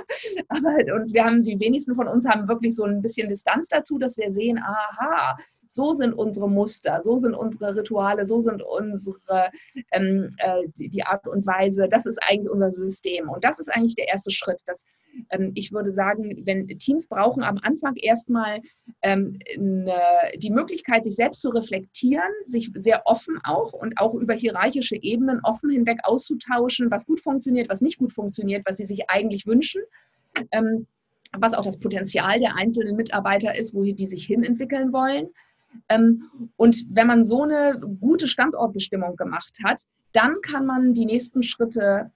[0.50, 3.97] Aber, und wir haben, die wenigsten von uns haben wirklich so ein bisschen Distanz dazu,
[3.97, 9.50] dass wir sehen, aha, so sind unsere Muster, so sind unsere Rituale, so sind unsere,
[9.91, 13.30] ähm, äh, die, die, Art und Weise, das ist eigentlich unser System.
[13.30, 14.62] Und das ist eigentlich der erste Schritt.
[14.65, 14.86] Dass,
[15.30, 18.60] ähm, ich würde sagen, wenn Teams brauchen am Anfang erstmal
[19.02, 19.95] ähm, eine,
[20.38, 25.39] die Möglichkeit, sich selbst zu reflektieren, sich sehr offen auch und auch über hierarchische Ebenen
[25.43, 29.81] offen hinweg auszutauschen, was gut funktioniert, was nicht gut funktioniert, was sie sich eigentlich wünschen.
[30.51, 30.87] Ähm,
[31.37, 35.29] was auch das Potenzial der einzelnen Mitarbeiter ist, wo die sich hinentwickeln wollen.
[35.87, 41.43] Ähm, und wenn man so eine gute Standortbestimmung gemacht hat, dann kann man die nächsten
[41.43, 42.11] Schritte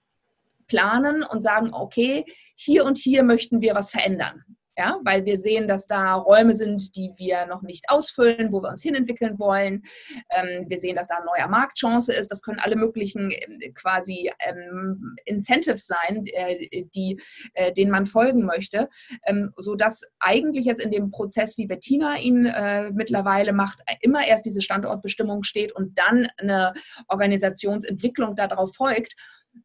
[0.67, 4.43] planen und sagen, okay, hier und hier möchten wir was verändern
[4.77, 8.69] ja, weil wir sehen, dass da Räume sind, die wir noch nicht ausfüllen, wo wir
[8.69, 9.83] uns hinentwickeln wollen.
[10.29, 12.29] Ähm, wir sehen, dass da eine neue Marktchance ist.
[12.29, 17.19] Das können alle möglichen äh, quasi ähm, Incentives sein, äh, die,
[17.53, 18.89] äh, denen man folgen möchte,
[19.25, 24.45] ähm, sodass eigentlich jetzt in dem Prozess, wie Bettina ihn äh, mittlerweile macht, immer erst
[24.45, 26.73] diese Standortbestimmung steht und dann eine
[27.07, 29.15] Organisationsentwicklung darauf folgt.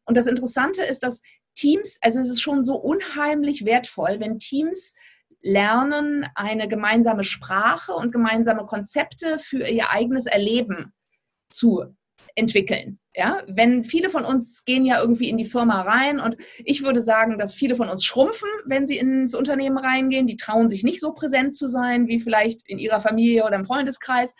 [0.05, 1.21] Und das Interessante ist, dass
[1.55, 4.95] Teams, also es ist schon so unheimlich wertvoll, wenn Teams
[5.41, 10.93] lernen, eine gemeinsame Sprache und gemeinsame Konzepte für ihr eigenes Erleben
[11.49, 11.85] zu
[12.35, 12.99] entwickeln.
[13.13, 17.01] Ja, wenn viele von uns gehen ja irgendwie in die Firma rein und ich würde
[17.01, 20.27] sagen, dass viele von uns schrumpfen, wenn sie ins Unternehmen reingehen.
[20.27, 23.65] Die trauen sich nicht so präsent zu sein wie vielleicht in ihrer Familie oder im
[23.65, 24.33] Freundeskreis.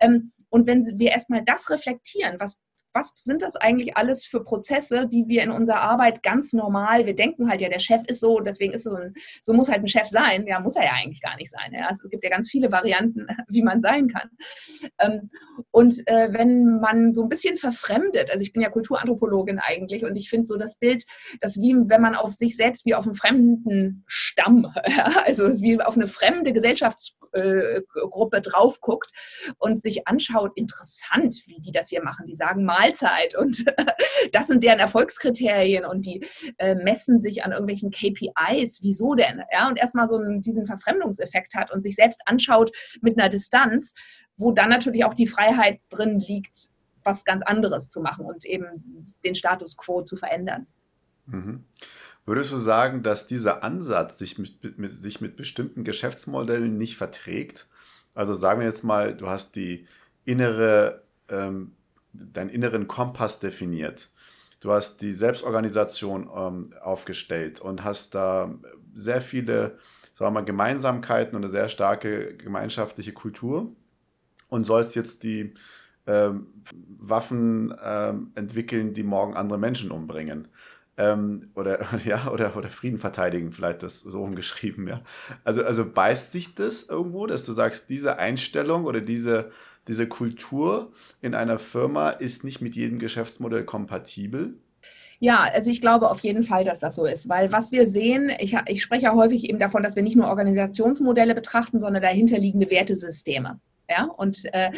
[0.00, 2.62] Ähm, und wenn wir erstmal das reflektieren, was
[2.94, 7.16] was sind das eigentlich alles für Prozesse, die wir in unserer Arbeit ganz normal, wir
[7.16, 9.88] denken halt ja, der Chef ist so, deswegen ist so ein, so muss halt ein
[9.88, 10.46] Chef sein.
[10.46, 11.72] Ja, muss er ja eigentlich gar nicht sein.
[11.72, 11.88] Ja.
[11.90, 14.30] Es gibt ja ganz viele Varianten, wie man sein kann.
[15.00, 15.30] Ähm,
[15.72, 20.14] und äh, wenn man so ein bisschen verfremdet, also ich bin ja Kulturanthropologin eigentlich und
[20.14, 21.04] ich finde so das Bild,
[21.40, 24.72] dass wie wenn man auf sich selbst wie auf einen fremden Stamm,
[25.24, 26.52] also wie auf eine fremde
[27.34, 29.10] Gesellschaftsgruppe drauf guckt
[29.58, 32.26] und sich anschaut, interessant, wie die das hier machen.
[32.26, 33.64] Die sagen Mahlzeit und
[34.32, 36.24] das sind deren Erfolgskriterien und die
[36.58, 38.82] äh, messen sich an irgendwelchen KPIs.
[38.82, 39.42] Wieso denn?
[39.52, 42.70] Ja, und erstmal so diesen Verfremdungseffekt hat und sich selbst anschaut
[43.00, 43.94] mit einer Distanz,
[44.36, 46.68] wo dann natürlich auch die Freiheit drin liegt,
[47.02, 48.66] was ganz anderes zu machen und eben
[49.24, 50.66] den Status quo zu verändern.
[51.26, 51.64] Mhm.
[52.26, 57.68] Würdest du sagen, dass dieser Ansatz sich mit, mit, sich mit bestimmten Geschäftsmodellen nicht verträgt?
[58.14, 59.86] Also sagen wir jetzt mal, du hast die
[60.24, 61.72] innere ähm,
[62.12, 64.08] deinen inneren Kompass definiert.
[64.60, 68.54] Du hast die Selbstorganisation ähm, aufgestellt und hast da
[68.94, 69.78] sehr viele
[70.14, 73.74] sagen wir mal, Gemeinsamkeiten und eine sehr starke gemeinschaftliche Kultur
[74.48, 75.54] und sollst jetzt die
[76.06, 76.46] ähm,
[76.98, 80.48] Waffen ähm, entwickeln, die morgen andere Menschen umbringen.
[80.96, 85.00] Ähm, oder, ja, oder, oder Frieden verteidigen, vielleicht das so umgeschrieben, ja.
[85.44, 89.50] Also, also beißt sich das irgendwo, dass du sagst, diese Einstellung oder diese
[89.88, 94.54] diese Kultur in einer Firma ist nicht mit jedem Geschäftsmodell kompatibel?
[95.20, 98.30] Ja, also ich glaube auf jeden Fall, dass das so ist, weil was wir sehen,
[98.38, 102.70] ich, ich spreche ja häufig eben davon, dass wir nicht nur Organisationsmodelle betrachten, sondern dahinterliegende
[102.70, 103.60] Wertesysteme.
[103.88, 104.70] Ja, und äh,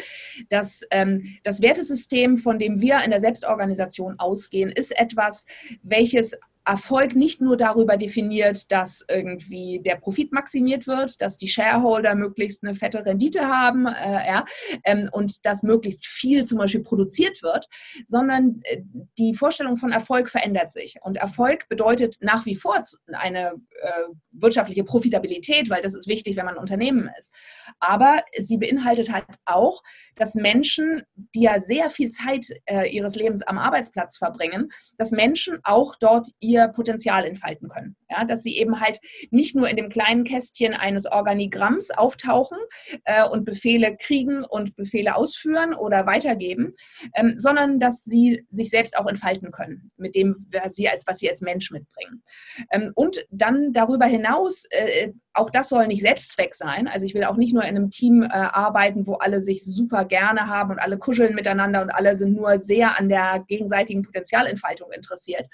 [0.49, 5.45] das, ähm, das Wertesystem, von dem wir in der Selbstorganisation ausgehen, ist etwas,
[5.81, 6.37] welches
[6.67, 12.61] Erfolg nicht nur darüber definiert, dass irgendwie der Profit maximiert wird, dass die Shareholder möglichst
[12.61, 14.45] eine fette Rendite haben äh, ja,
[14.83, 17.67] ähm, und dass möglichst viel zum Beispiel produziert wird,
[18.05, 18.81] sondern äh,
[19.17, 20.97] die Vorstellung von Erfolg verändert sich.
[21.01, 23.91] Und Erfolg bedeutet nach wie vor eine äh,
[24.31, 27.33] wirtschaftliche Profitabilität, weil das ist wichtig, wenn man ein Unternehmen ist.
[27.79, 29.81] Aber sie beinhaltet halt auch,
[30.15, 31.03] dass Menschen,
[31.33, 36.27] die ja sehr viel Zeit äh, ihres Lebens am Arbeitsplatz verbringen, dass Menschen auch dort
[36.39, 37.95] ihr ihr Potenzial entfalten können.
[38.09, 38.99] Ja, dass sie eben halt
[39.31, 42.57] nicht nur in dem kleinen Kästchen eines Organigramms auftauchen
[43.03, 46.73] äh, und Befehle kriegen und Befehle ausführen oder weitergeben,
[47.15, 51.19] ähm, sondern dass sie sich selbst auch entfalten können mit dem, was sie als, was
[51.19, 52.23] sie als Mensch mitbringen.
[52.71, 56.87] Ähm, und dann darüber hinaus äh, auch das soll nicht Selbstzweck sein.
[56.87, 60.05] Also ich will auch nicht nur in einem Team äh, arbeiten, wo alle sich super
[60.05, 64.91] gerne haben und alle kuscheln miteinander und alle sind nur sehr an der gegenseitigen Potenzialentfaltung
[64.91, 65.47] interessiert,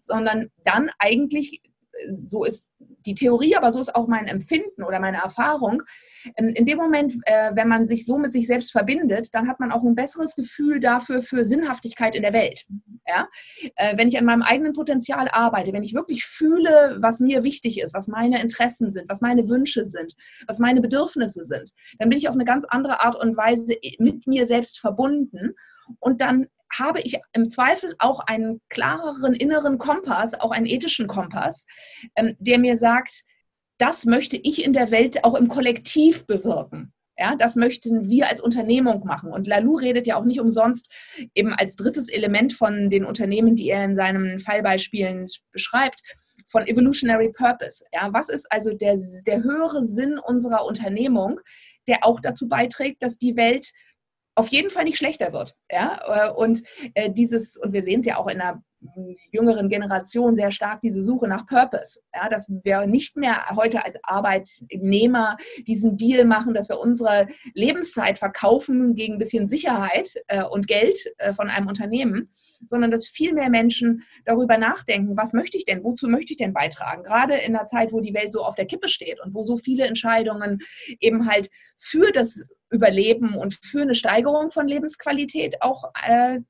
[0.00, 1.60] sondern dann eigentlich
[2.08, 2.70] so ist
[3.06, 5.82] die Theorie, aber so ist auch mein Empfinden oder meine Erfahrung.
[6.36, 9.70] In dem Moment, äh, wenn man sich so mit sich selbst verbindet, dann hat man
[9.72, 12.64] auch ein besseres Gefühl dafür für Sinnhaftigkeit in der Welt.
[13.06, 13.28] Ja?
[13.76, 17.80] Äh, wenn ich an meinem eigenen Potenzial arbeite, wenn ich wirklich fühle, was mir wichtig
[17.80, 20.14] ist, was meine Interessen sind, was meine Wünsche sind,
[20.46, 24.26] was meine Bedürfnisse sind, dann bin ich auf eine ganz andere Art und Weise mit
[24.26, 25.54] mir selbst verbunden
[26.00, 31.66] und dann habe ich im Zweifel auch einen klareren inneren Kompass, auch einen ethischen Kompass,
[32.16, 33.24] ähm, der mir sagt,
[33.78, 36.92] das möchte ich in der Welt auch im Kollektiv bewirken.
[37.18, 39.32] Ja, das möchten wir als Unternehmung machen.
[39.32, 40.90] Und Lalou redet ja auch nicht umsonst
[41.34, 46.02] eben als drittes Element von den Unternehmen, die er in seinen Fallbeispielen beschreibt,
[46.48, 47.84] von Evolutionary Purpose.
[47.92, 51.40] Ja, was ist also der, der höhere Sinn unserer Unternehmung,
[51.88, 53.70] der auch dazu beiträgt, dass die Welt
[54.36, 55.56] auf jeden Fall nicht schlechter wird.
[55.70, 56.28] Ja?
[56.28, 56.62] Äh, und
[56.94, 58.62] äh, dieses, und wir sehen es ja auch in der
[59.32, 61.98] jüngeren Generation sehr stark diese Suche nach Purpose.
[62.14, 68.18] Ja, dass wir nicht mehr heute als Arbeitnehmer diesen Deal machen, dass wir unsere Lebenszeit
[68.18, 70.98] verkaufen gegen ein bisschen Sicherheit äh, und Geld
[71.34, 72.30] von einem Unternehmen,
[72.66, 76.52] sondern dass viel mehr Menschen darüber nachdenken, was möchte ich denn, wozu möchte ich denn
[76.52, 77.02] beitragen?
[77.02, 79.56] Gerade in einer Zeit, wo die Welt so auf der Kippe steht und wo so
[79.56, 80.58] viele Entscheidungen
[81.00, 86.40] eben halt für das Überleben und für eine Steigerung von Lebensqualität auch äh,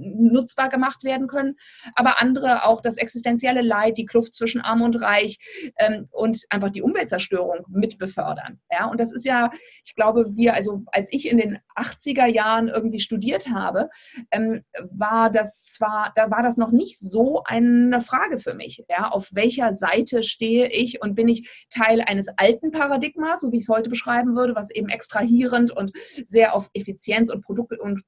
[0.00, 1.56] nutzbar gemacht werden können,
[1.94, 5.38] aber andere auch das existenzielle Leid, die Kluft zwischen Arm und Reich
[5.78, 8.60] ähm, und einfach die Umweltzerstörung mit befördern.
[8.70, 9.50] Ja, und das ist ja,
[9.84, 13.90] ich glaube, wir, also als ich in den 80er Jahren irgendwie studiert habe,
[14.30, 18.84] ähm, war das zwar, da war das noch nicht so eine Frage für mich.
[18.88, 23.58] Ja, auf welcher Seite stehe ich und bin ich Teil eines alten Paradigmas, so wie
[23.58, 25.92] ich es heute beschreiben würde, was eben extrahierend und
[26.24, 28.02] sehr auf Effizienz und Produkt und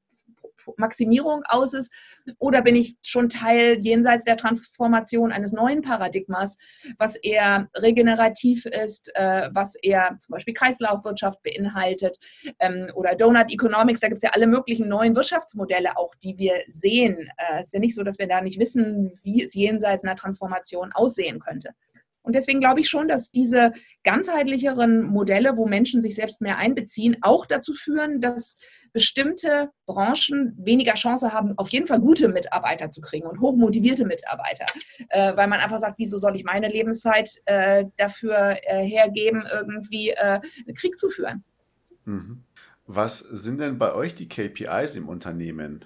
[0.77, 1.92] Maximierung aus ist?
[2.38, 6.59] Oder bin ich schon Teil jenseits der Transformation eines neuen Paradigmas,
[6.98, 12.18] was eher regenerativ ist, äh, was eher zum Beispiel Kreislaufwirtschaft beinhaltet
[12.59, 14.01] ähm, oder Donut Economics?
[14.01, 17.29] Da gibt es ja alle möglichen neuen Wirtschaftsmodelle auch, die wir sehen.
[17.37, 20.16] Äh, es ist ja nicht so, dass wir da nicht wissen, wie es jenseits einer
[20.16, 21.70] Transformation aussehen könnte.
[22.23, 23.73] Und deswegen glaube ich schon, dass diese
[24.05, 28.57] ganzheitlicheren Modelle, wo Menschen sich selbst mehr einbeziehen, auch dazu führen, dass
[28.93, 34.67] bestimmte Branchen weniger Chance haben, auf jeden Fall gute Mitarbeiter zu kriegen und hochmotivierte Mitarbeiter,
[35.09, 40.11] äh, weil man einfach sagt, wieso soll ich meine Lebenszeit äh, dafür äh, hergeben, irgendwie
[40.11, 41.43] äh, einen Krieg zu führen.
[42.05, 42.45] Mhm.
[42.87, 45.85] Was sind denn bei euch die KPIs im Unternehmen?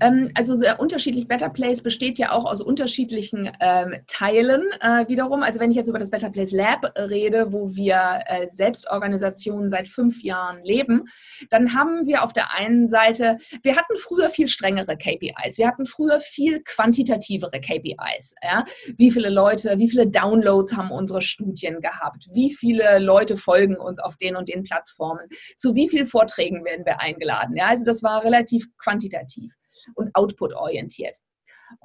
[0.00, 1.28] Ähm, also sehr unterschiedlich.
[1.28, 5.42] Better Place besteht ja auch aus unterschiedlichen ähm, Teilen äh, wiederum.
[5.42, 9.88] Also wenn ich jetzt über das Better Place Lab rede, wo wir äh, Selbstorganisationen seit
[9.88, 11.04] fünf Jahren leben,
[11.50, 15.58] dann haben wir auf der einen Seite, wir hatten früher viel strengere KPIs.
[15.58, 18.34] Wir hatten früher viel quantitativere KPIs.
[18.42, 18.64] Ja?
[18.96, 22.28] Wie viele Leute, wie viele Downloads haben unsere Studien gehabt?
[22.32, 25.26] Wie viele Leute folgen uns auf den und den Plattformen?
[25.56, 27.56] Zu wie vielen Vorträgen werden wir eingeladen?
[27.56, 27.68] Ja?
[27.68, 29.59] Also das war relativ quantitativ
[29.94, 31.18] und output-orientiert.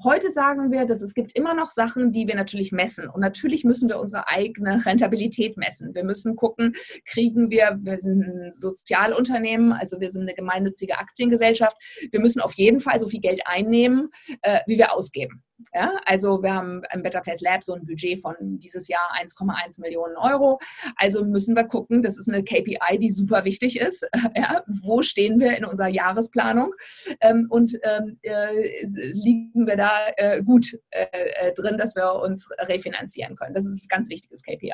[0.04, 3.08] Heute sagen wir, dass es gibt immer noch Sachen, die wir natürlich messen.
[3.08, 5.94] Und natürlich müssen wir unsere eigene Rentabilität messen.
[5.94, 6.74] Wir müssen gucken,
[7.06, 11.78] kriegen wir, wir sind ein Sozialunternehmen, also wir sind eine gemeinnützige Aktiengesellschaft.
[12.12, 14.10] Wir müssen auf jeden Fall so viel Geld einnehmen,
[14.42, 15.44] äh, wie wir ausgeben.
[15.74, 19.80] Ja, also wir haben im Better Place Lab so ein Budget von dieses Jahr 1,1
[19.80, 20.60] Millionen Euro.
[20.98, 24.06] Also müssen wir gucken, das ist eine KPI, die super wichtig ist.
[24.36, 26.74] Ja, wo stehen wir in unserer Jahresplanung
[27.22, 32.50] ähm, und ähm, äh, liegen wir da äh, gut äh, äh drin, dass wir uns
[32.60, 33.54] refinanzieren können.
[33.54, 34.74] Das ist ein ganz wichtiges KPI.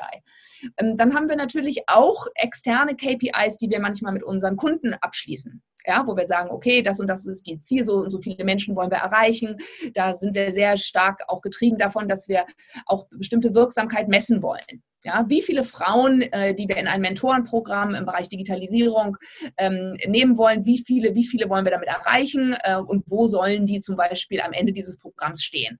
[0.78, 5.62] Ähm, dann haben wir natürlich auch externe KPIs, die wir manchmal mit unseren Kunden abschließen
[5.86, 8.44] ja, wo wir sagen, okay, das und das ist die Ziel, so und so viele
[8.44, 9.56] Menschen wollen wir erreichen.
[9.94, 12.46] Da sind wir sehr stark auch getrieben davon, dass wir
[12.86, 14.82] auch bestimmte Wirksamkeit messen wollen.
[15.04, 19.16] Ja, wie viele Frauen, äh, die wir in ein Mentorenprogramm im Bereich Digitalisierung
[19.56, 23.66] ähm, nehmen wollen, wie viele, wie viele wollen wir damit erreichen äh, und wo sollen
[23.66, 25.78] die zum Beispiel am Ende dieses Programms stehen?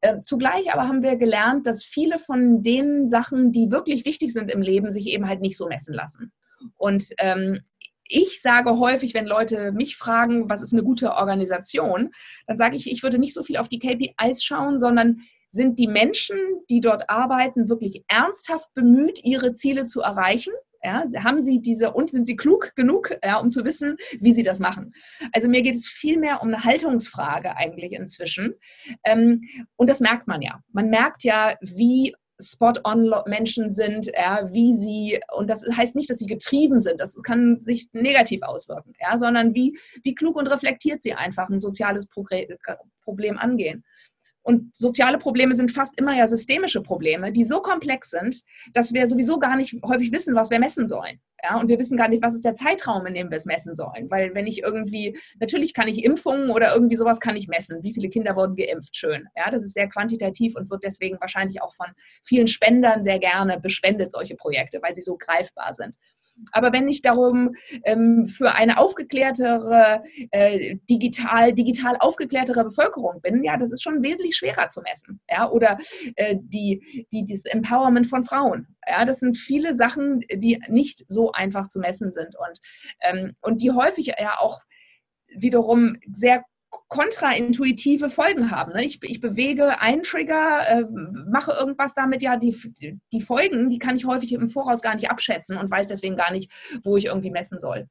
[0.00, 4.48] Äh, zugleich aber haben wir gelernt, dass viele von den Sachen, die wirklich wichtig sind
[4.50, 6.32] im Leben, sich eben halt nicht so messen lassen.
[6.76, 7.60] Und ähm,
[8.08, 12.10] ich sage häufig, wenn Leute mich fragen, was ist eine gute Organisation,
[12.46, 15.88] dann sage ich, ich würde nicht so viel auf die KPIs schauen, sondern sind die
[15.88, 16.36] Menschen,
[16.70, 20.52] die dort arbeiten, wirklich ernsthaft bemüht, ihre Ziele zu erreichen?
[20.82, 24.44] Ja, haben sie diese und sind sie klug genug, ja, um zu wissen, wie sie
[24.44, 24.94] das machen?
[25.32, 28.54] Also mir geht es viel mehr um eine Haltungsfrage eigentlich inzwischen.
[29.04, 29.42] Ähm,
[29.74, 30.60] und das merkt man ja.
[30.72, 36.26] Man merkt ja, wie Spot-on-Menschen sind, ja, wie sie, und das heißt nicht, dass sie
[36.26, 41.14] getrieben sind, das kann sich negativ auswirken, ja, sondern wie, wie klug und reflektiert sie
[41.14, 43.84] einfach ein soziales Problem angehen.
[44.46, 49.08] Und soziale Probleme sind fast immer ja systemische Probleme, die so komplex sind, dass wir
[49.08, 51.20] sowieso gar nicht häufig wissen, was wir messen sollen.
[51.42, 53.74] Ja, und wir wissen gar nicht, was ist der Zeitraum, in dem wir es messen
[53.74, 54.08] sollen.
[54.08, 57.82] Weil wenn ich irgendwie, natürlich kann ich Impfungen oder irgendwie sowas kann ich messen.
[57.82, 58.94] Wie viele Kinder wurden geimpft?
[58.94, 59.26] Schön.
[59.36, 61.88] Ja, das ist sehr quantitativ und wird deswegen wahrscheinlich auch von
[62.22, 65.96] vielen Spendern sehr gerne bespendet, solche Projekte, weil sie so greifbar sind.
[66.52, 73.56] Aber wenn ich darum ähm, für eine aufgeklärtere, äh, digital, digital aufgeklärtere Bevölkerung bin, ja,
[73.56, 75.20] das ist schon wesentlich schwerer zu messen.
[75.30, 75.78] Ja, oder
[76.16, 78.76] äh, die, die, das Empowerment von Frauen.
[78.86, 82.60] Ja, das sind viele Sachen, die nicht so einfach zu messen sind und,
[83.02, 84.60] ähm, und die häufig ja auch
[85.28, 86.44] wiederum sehr
[86.88, 88.72] kontraintuitive Folgen haben.
[88.72, 88.84] Ne?
[88.84, 90.84] Ich, ich, bewege einen Trigger, äh,
[91.28, 92.54] mache irgendwas damit, ja, die,
[93.12, 96.32] die Folgen, die kann ich häufig im Voraus gar nicht abschätzen und weiß deswegen gar
[96.32, 96.50] nicht,
[96.82, 97.88] wo ich irgendwie messen soll.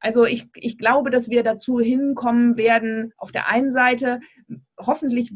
[0.00, 4.20] Also ich, ich glaube, dass wir dazu hinkommen werden, auf der einen Seite
[4.78, 5.32] hoffentlich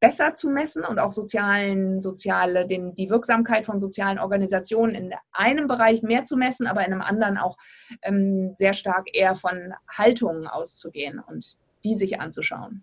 [0.00, 5.66] besser zu messen und auch sozialen, soziale, den, die Wirksamkeit von sozialen Organisationen in einem
[5.66, 7.56] Bereich mehr zu messen, aber in einem anderen auch
[8.02, 12.82] ähm, sehr stark eher von Haltungen auszugehen und die sich anzuschauen.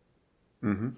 [0.62, 0.95] Mhm.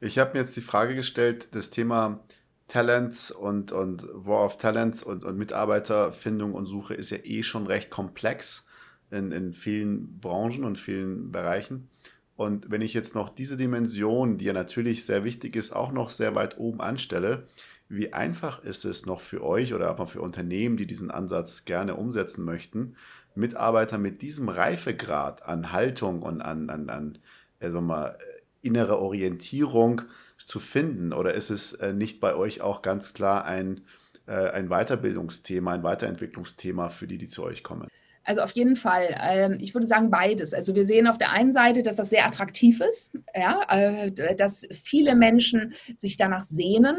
[0.00, 2.20] Ich habe mir jetzt die Frage gestellt, das Thema
[2.68, 7.66] Talents und, und War of Talents und, und Mitarbeiterfindung und Suche ist ja eh schon
[7.66, 8.66] recht komplex
[9.10, 11.88] in, in vielen Branchen und vielen Bereichen.
[12.34, 16.10] Und wenn ich jetzt noch diese Dimension, die ja natürlich sehr wichtig ist, auch noch
[16.10, 17.46] sehr weit oben anstelle,
[17.88, 21.94] wie einfach ist es noch für euch oder auch für Unternehmen, die diesen Ansatz gerne
[21.94, 22.96] umsetzen möchten,
[23.34, 27.18] Mitarbeiter mit diesem Reifegrad an Haltung und an, an, an
[27.62, 28.18] also mal,
[28.62, 30.02] innere Orientierung
[30.38, 31.12] zu finden?
[31.12, 33.82] Oder ist es äh, nicht bei euch auch ganz klar ein,
[34.26, 37.88] äh, ein Weiterbildungsthema, ein Weiterentwicklungsthema für die, die zu euch kommen?
[38.24, 39.16] Also auf jeden Fall.
[39.20, 40.54] Ähm, ich würde sagen beides.
[40.54, 44.66] Also wir sehen auf der einen Seite, dass das sehr attraktiv ist, ja, äh, dass
[44.70, 46.96] viele Menschen sich danach sehnen,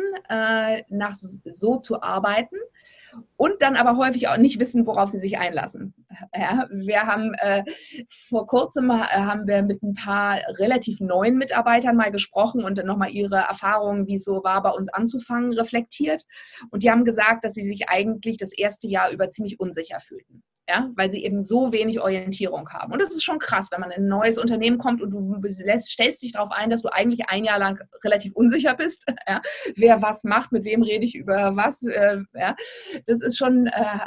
[0.89, 2.57] nach so zu arbeiten
[3.37, 5.93] und dann aber häufig auch nicht wissen, worauf sie sich einlassen.
[6.35, 7.63] Ja, wir haben äh,
[8.29, 12.85] vor kurzem äh, haben wir mit ein paar relativ neuen Mitarbeitern mal gesprochen und dann
[12.85, 16.25] nochmal ihre Erfahrungen, wie es so war, bei uns anzufangen, reflektiert.
[16.71, 20.43] Und die haben gesagt, dass sie sich eigentlich das erste Jahr über ziemlich unsicher fühlten
[20.67, 22.93] ja, weil sie eben so wenig Orientierung haben.
[22.93, 25.89] Und das ist schon krass, wenn man in ein neues Unternehmen kommt und du lässt,
[25.89, 29.41] stellst dich darauf ein, dass du eigentlich ein Jahr lang relativ unsicher bist, ja,
[29.75, 31.85] wer was macht, mit wem rede ich über was.
[31.85, 32.55] Äh, ja.
[33.05, 33.99] Das ist schon, äh,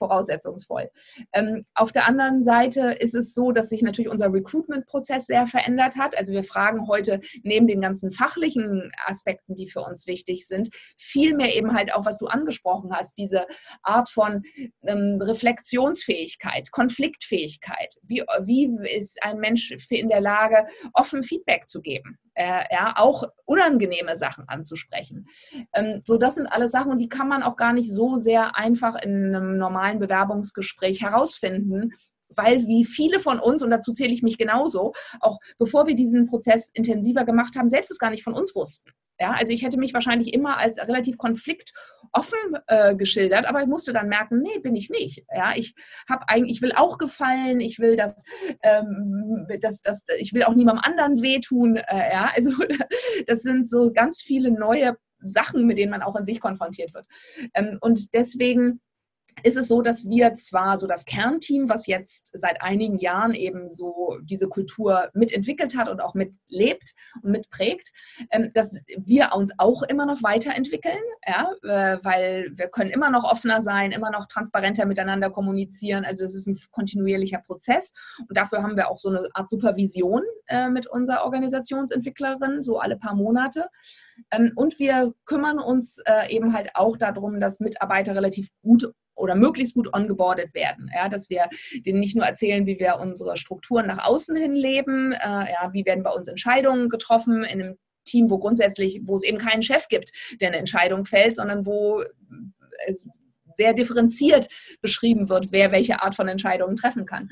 [0.00, 0.90] voraussetzungsvoll.
[1.32, 5.96] Ähm, auf der anderen Seite ist es so, dass sich natürlich unser Recruitment-Prozess sehr verändert
[5.96, 6.16] hat.
[6.16, 11.36] Also wir fragen heute neben den ganzen fachlichen Aspekten, die für uns wichtig sind, viel
[11.36, 13.46] mehr eben halt auch, was du angesprochen hast, diese
[13.82, 14.42] Art von
[14.86, 17.94] ähm, Reflexionsfähigkeit, Konfliktfähigkeit.
[18.02, 22.18] Wie, wie ist ein Mensch in der Lage, offen Feedback zu geben?
[22.40, 25.26] Äh, ja, auch unangenehme Sachen anzusprechen.
[25.74, 28.94] Ähm, so, das sind alles Sachen, die kann man auch gar nicht so sehr einfach
[28.94, 31.92] in einem normalen Bewerbungsgespräch herausfinden,
[32.30, 36.26] weil wie viele von uns, und dazu zähle ich mich genauso, auch bevor wir diesen
[36.26, 38.90] Prozess intensiver gemacht haben, selbst es gar nicht von uns wussten.
[39.20, 43.92] Ja, also ich hätte mich wahrscheinlich immer als relativ konfliktoffen äh, geschildert, aber ich musste
[43.92, 45.24] dann merken, nee, bin ich nicht.
[45.34, 45.74] Ja, ich
[46.08, 48.24] habe eigentlich, ich will auch gefallen, ich will das,
[48.62, 51.76] ähm, das, das, ich will auch niemandem anderen wehtun.
[51.76, 52.50] Äh, ja, also
[53.26, 57.04] das sind so ganz viele neue Sachen, mit denen man auch in sich konfrontiert wird.
[57.52, 58.80] Ähm, und deswegen
[59.42, 63.68] ist es so, dass wir zwar so das Kernteam, was jetzt seit einigen Jahren eben
[63.68, 67.90] so diese Kultur mitentwickelt hat und auch mitlebt und mitprägt,
[68.30, 73.24] ähm, dass wir uns auch immer noch weiterentwickeln, ja, äh, weil wir können immer noch
[73.24, 76.04] offener sein, immer noch transparenter miteinander kommunizieren.
[76.04, 77.92] Also es ist ein kontinuierlicher Prozess
[78.28, 82.96] und dafür haben wir auch so eine Art Supervision äh, mit unserer Organisationsentwicklerin, so alle
[82.96, 83.68] paar Monate.
[84.30, 89.34] Ähm, und wir kümmern uns äh, eben halt auch darum, dass Mitarbeiter relativ gut oder
[89.34, 90.90] möglichst gut ongeboardet werden.
[90.94, 91.48] Ja, dass wir
[91.86, 95.16] denen nicht nur erzählen, wie wir unsere Strukturen nach außen hin leben, äh,
[95.52, 99.38] ja, wie werden bei uns Entscheidungen getroffen in einem Team, wo grundsätzlich, wo es eben
[99.38, 100.10] keinen Chef gibt,
[100.40, 102.02] der eine Entscheidung fällt, sondern wo
[103.54, 104.48] sehr differenziert
[104.80, 107.28] beschrieben wird, wer welche Art von Entscheidungen treffen kann.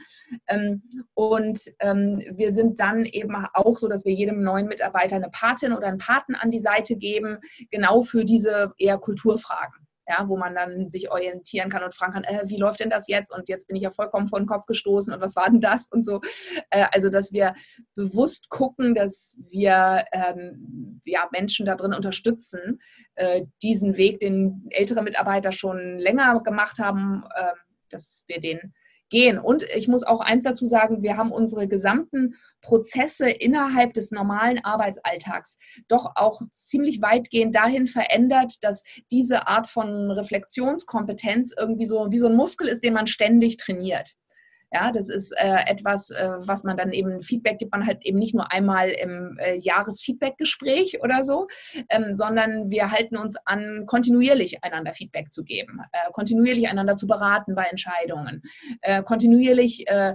[0.47, 0.83] Ähm,
[1.15, 5.73] und ähm, wir sind dann eben auch so, dass wir jedem neuen Mitarbeiter eine Patin
[5.73, 7.39] oder einen Paten an die Seite geben,
[7.71, 12.25] genau für diese eher Kulturfragen ja, wo man dann sich orientieren kann und fragen kann,
[12.25, 13.33] äh, wie läuft denn das jetzt?
[13.33, 15.87] Und jetzt bin ich ja vollkommen vor den Kopf gestoßen und was war denn das?
[15.87, 16.21] Und so.
[16.71, 17.55] Äh, also, dass wir
[17.95, 22.81] bewusst gucken, dass wir ähm, ja, Menschen da drin unterstützen,
[23.17, 27.53] äh, diesen Weg, den ältere Mitarbeiter schon länger gemacht haben, äh,
[27.91, 28.73] dass wir den
[29.11, 29.39] gehen.
[29.39, 34.65] Und ich muss auch eins dazu sagen, wir haben unsere gesamten Prozesse innerhalb des normalen
[34.65, 42.19] Arbeitsalltags doch auch ziemlich weitgehend dahin verändert, dass diese Art von Reflexionskompetenz irgendwie so wie
[42.19, 44.15] so ein Muskel ist, den man ständig trainiert.
[44.71, 48.19] Ja, das ist äh, etwas, äh, was man dann eben Feedback gibt man halt eben
[48.19, 51.49] nicht nur einmal im äh, Jahresfeedbackgespräch oder so,
[51.89, 57.07] ähm, sondern wir halten uns an, kontinuierlich einander Feedback zu geben, äh, kontinuierlich einander zu
[57.07, 58.43] beraten bei Entscheidungen,
[58.83, 60.15] äh, kontinuierlich äh,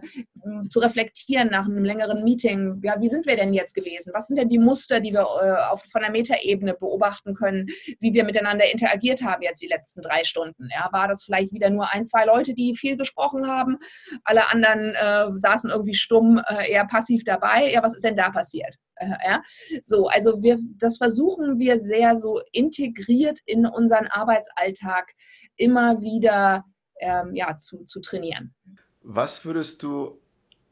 [0.69, 2.79] zu reflektieren nach einem längeren Meeting.
[2.83, 4.11] Ja, wie sind wir denn jetzt gewesen?
[4.13, 5.27] Was sind denn die Muster, die wir
[5.71, 7.67] auf, von der Metaebene beobachten können,
[7.99, 10.69] wie wir miteinander interagiert haben jetzt die letzten drei Stunden?
[10.71, 13.77] Ja, war das vielleicht wieder nur ein, zwei Leute, die viel gesprochen haben?
[14.23, 17.71] Alle anderen äh, saßen irgendwie stumm, äh, eher passiv dabei.
[17.71, 18.75] Ja, was ist denn da passiert?
[18.95, 19.41] Äh, ja?
[19.81, 25.11] So, also wir, das versuchen wir sehr so integriert in unseren Arbeitsalltag
[25.55, 26.65] immer wieder
[26.99, 28.53] ähm, ja, zu, zu trainieren.
[29.01, 30.19] Was würdest du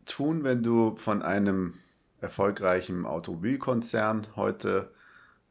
[0.05, 1.75] tun, wenn du von einem
[2.19, 4.91] erfolgreichen Automobilkonzern heute,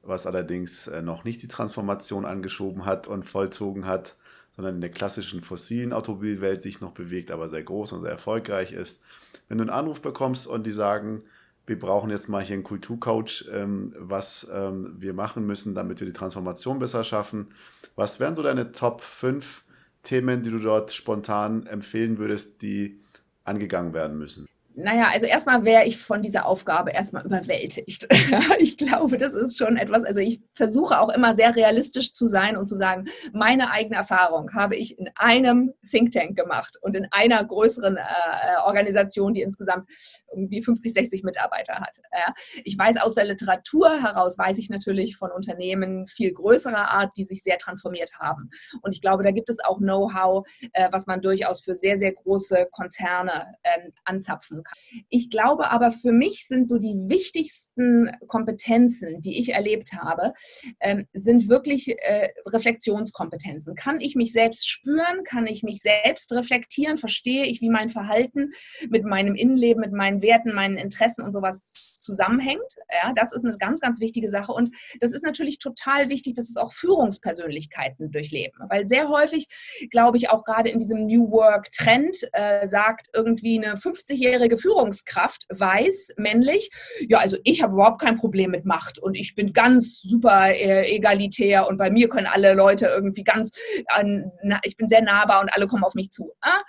[0.03, 4.17] was allerdings äh, noch nicht die Transformation angeschoben hat und vollzogen hat,
[4.53, 8.73] sondern in der klassischen fossilen Automobilwelt sich noch bewegt, aber sehr groß und sehr erfolgreich
[8.73, 9.03] ist.
[9.49, 11.23] Wenn du einen Anruf bekommst und die sagen,
[11.67, 16.07] wir brauchen jetzt mal hier einen Kulturcoach, ähm, was ähm, wir machen müssen, damit wir
[16.07, 17.49] die Transformation besser schaffen.
[17.95, 19.63] Was wären so deine Top 5
[20.03, 22.99] Themen, die du dort spontan empfehlen würdest, die
[23.45, 24.49] angegangen werden müssen?
[24.75, 28.07] Naja, also erstmal wäre ich von dieser Aufgabe erstmal überwältigt.
[28.59, 32.57] ich glaube, das ist schon etwas, also ich versuche auch immer sehr realistisch zu sein
[32.57, 37.09] und zu sagen, meine eigene Erfahrung habe ich in einem Think Tank gemacht und in
[37.11, 39.89] einer größeren äh, äh Organisation, die insgesamt
[40.33, 41.97] irgendwie 50, 60 Mitarbeiter hat.
[42.13, 42.33] Ja.
[42.65, 47.25] Ich weiß aus der Literatur heraus, weiß ich natürlich von Unternehmen viel größerer Art, die
[47.25, 48.51] sich sehr transformiert haben.
[48.83, 52.13] Und ich glaube, da gibt es auch Know-how, äh, was man durchaus für sehr, sehr
[52.13, 55.03] große Konzerne äh, anzapfen kann.
[55.09, 60.35] Ich glaube aber, für mich sind so die wichtigsten Kompetenzen, die ich erlebt habe,
[60.81, 63.75] ähm, sind wirklich äh, Reflexionskompetenzen.
[63.75, 65.25] Kann ich mich selbst spüren?
[65.25, 66.99] Kann ich mich selbst reflektieren?
[66.99, 68.53] Verstehe ich, wie mein Verhalten
[68.89, 72.77] mit meinem Innenleben, mit meinen Werten, meinen Interessen und sowas zusammenhängt.
[72.91, 74.53] Ja, das ist eine ganz, ganz wichtige Sache.
[74.53, 78.59] Und das ist natürlich total wichtig, dass es auch Führungspersönlichkeiten durchleben.
[78.69, 79.49] Weil sehr häufig,
[79.91, 86.15] glaube ich, auch gerade in diesem New Work-Trend äh, sagt irgendwie eine 50-jährige Führungskraft, weiß,
[86.17, 86.71] männlich,
[87.09, 90.95] ja, also ich habe überhaupt kein Problem mit Macht und ich bin ganz super äh,
[90.95, 93.53] egalitär und bei mir können alle Leute irgendwie ganz,
[93.97, 94.23] äh,
[94.63, 96.33] ich bin sehr nahbar und alle kommen auf mich zu.
[96.41, 96.61] Ah,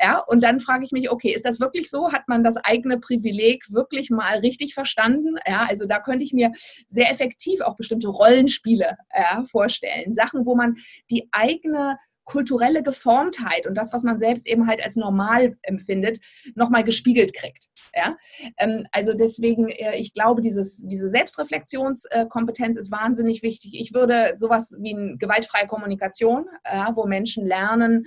[0.00, 2.12] ja, und dann frage ich mich, okay, ist das wirklich so?
[2.12, 5.36] Hat man das eigene Privileg wirklich mal richtig verstanden.
[5.46, 6.52] Ja, also da könnte ich mir
[6.88, 10.12] sehr effektiv auch bestimmte Rollenspiele ja, vorstellen.
[10.14, 10.76] Sachen, wo man
[11.10, 11.98] die eigene
[12.28, 16.20] kulturelle Geformtheit und das, was man selbst eben halt als normal empfindet,
[16.54, 17.68] nochmal gespiegelt kriegt.
[17.94, 18.16] Ja?
[18.58, 23.72] Ähm, also deswegen, äh, ich glaube, dieses, diese Selbstreflexionskompetenz ist wahnsinnig wichtig.
[23.80, 26.46] Ich würde sowas wie eine gewaltfreie Kommunikation,
[26.94, 28.06] wo Menschen lernen,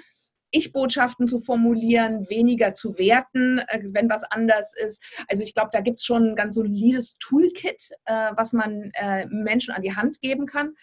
[0.51, 5.01] Ich-Botschaften zu formulieren, weniger zu werten, äh, wenn was anders ist.
[5.27, 9.25] Also ich glaube, da gibt es schon ein ganz solides Toolkit, äh, was man äh,
[9.27, 10.75] Menschen an die Hand geben kann.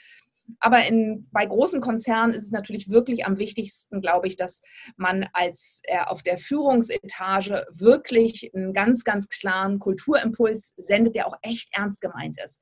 [0.61, 4.63] Aber in, bei großen Konzernen ist es natürlich wirklich am wichtigsten, glaube ich, dass
[4.97, 11.37] man als äh, auf der Führungsetage wirklich einen ganz, ganz klaren Kulturimpuls sendet, der auch
[11.43, 12.61] echt ernst gemeint ist.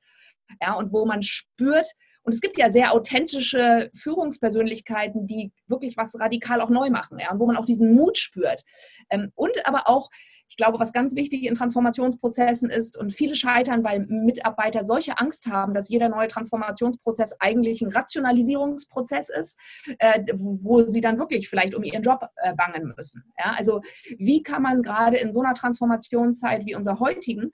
[0.61, 1.87] Ja, und wo man spürt,
[2.23, 7.31] und es gibt ja sehr authentische Führungspersönlichkeiten, die wirklich was radikal auch neu machen, ja,
[7.31, 8.63] und wo man auch diesen Mut spürt.
[9.09, 10.09] Ähm, und aber auch
[10.49, 15.47] ich glaube, was ganz wichtig in Transformationsprozessen ist und viele scheitern, weil Mitarbeiter solche Angst
[15.47, 19.59] haben, dass jeder neue Transformationsprozess eigentlich ein Rationalisierungsprozess ist,
[19.99, 23.23] äh, wo sie dann wirklich vielleicht um ihren Job äh, bangen müssen.
[23.37, 23.55] Ja?
[23.57, 23.81] Also
[24.17, 27.51] wie kann man gerade in so einer Transformationszeit wie unserer heutigen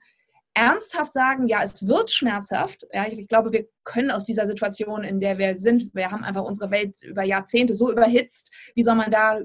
[0.54, 2.86] ernsthaft sagen, ja, es wird schmerzhaft.
[2.92, 6.44] Ja, ich glaube, wir können aus dieser Situation, in der wir sind, wir haben einfach
[6.44, 9.40] unsere Welt über Jahrzehnte so überhitzt, wie soll man da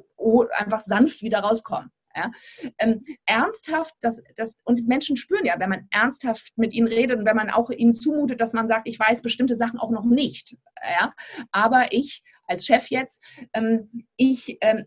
[0.56, 1.91] einfach sanft wieder rauskommen?
[2.16, 2.32] Ja?
[2.78, 7.26] Ähm, ernsthaft, das, das, und Menschen spüren ja, wenn man ernsthaft mit ihnen redet und
[7.26, 10.57] wenn man auch ihnen zumutet, dass man sagt, ich weiß bestimmte Sachen auch noch nicht.
[10.99, 11.14] Ja?
[11.51, 14.86] Aber ich als Chef jetzt, ähm, ich ähm,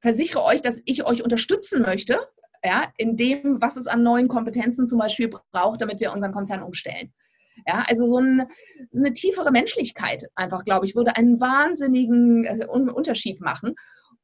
[0.00, 2.20] versichere euch, dass ich euch unterstützen möchte,
[2.64, 6.62] ja, in dem, was es an neuen Kompetenzen zum Beispiel braucht, damit wir unseren Konzern
[6.62, 7.12] umstellen.
[7.66, 8.46] Ja, also so, ein,
[8.90, 13.74] so eine tiefere Menschlichkeit einfach, glaube ich, würde einen wahnsinnigen äh, Unterschied machen.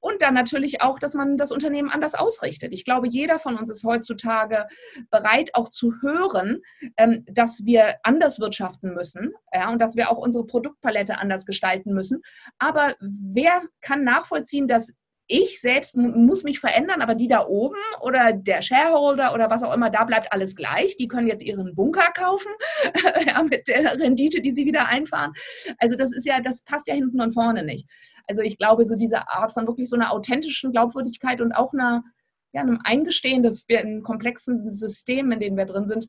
[0.01, 2.73] Und dann natürlich auch, dass man das Unternehmen anders ausrichtet.
[2.73, 4.67] Ich glaube, jeder von uns ist heutzutage
[5.11, 6.63] bereit, auch zu hören,
[6.97, 11.95] ähm, dass wir anders wirtschaften müssen ja, und dass wir auch unsere Produktpalette anders gestalten
[11.95, 12.23] müssen.
[12.59, 14.95] Aber wer kann nachvollziehen, dass
[15.29, 19.75] ich selbst muss mich verändern, aber die da oben oder der Shareholder oder was auch
[19.75, 20.97] immer, da bleibt alles gleich.
[20.97, 22.51] Die können jetzt ihren Bunker kaufen
[23.27, 25.35] ja, mit der Rendite, die sie wieder einfahren.
[25.79, 27.87] Also das ist ja, das passt ja hinten und vorne nicht.
[28.27, 32.05] Also ich glaube, so diese Art von wirklich so einer authentischen Glaubwürdigkeit und auch einer,
[32.53, 36.09] ja, einem Eingestehen, dass wir in komplexen Systemen, in denen wir drin sind,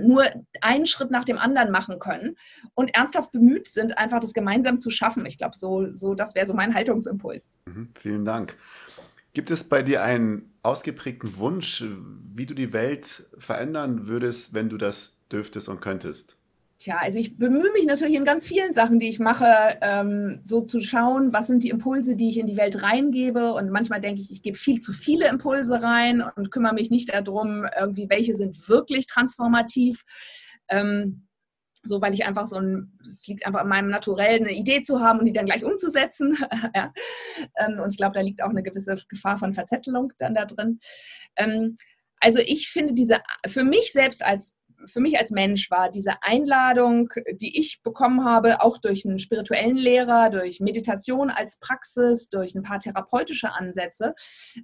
[0.00, 0.24] nur
[0.60, 2.36] einen Schritt nach dem anderen machen können
[2.74, 5.26] und ernsthaft bemüht sind, einfach das gemeinsam zu schaffen.
[5.26, 7.52] Ich glaube, so, so das wäre so mein Haltungsimpuls.
[7.66, 8.56] Mhm, vielen Dank.
[9.32, 11.84] Gibt es bei dir einen ausgeprägten Wunsch,
[12.34, 16.39] wie du die Welt verändern würdest, wenn du das dürftest und könntest?
[16.80, 20.62] Tja, also ich bemühe mich natürlich in ganz vielen Sachen, die ich mache, ähm, so
[20.62, 23.52] zu schauen, was sind die Impulse, die ich in die Welt reingebe.
[23.52, 27.12] Und manchmal denke ich, ich gebe viel zu viele Impulse rein und kümmere mich nicht
[27.12, 30.04] darum, irgendwie, welche sind wirklich transformativ.
[30.68, 31.26] Ähm,
[31.82, 35.00] so, weil ich einfach so ein, es liegt einfach an meinem Naturell, eine Idee zu
[35.00, 36.38] haben und die dann gleich umzusetzen.
[36.74, 36.94] ja.
[37.58, 40.78] ähm, und ich glaube, da liegt auch eine gewisse Gefahr von Verzettelung dann da drin.
[41.36, 41.76] Ähm,
[42.20, 44.54] also ich finde diese, für mich selbst als
[44.86, 49.76] für mich als Mensch war diese Einladung, die ich bekommen habe, auch durch einen spirituellen
[49.76, 54.14] Lehrer, durch Meditation als Praxis, durch ein paar therapeutische Ansätze,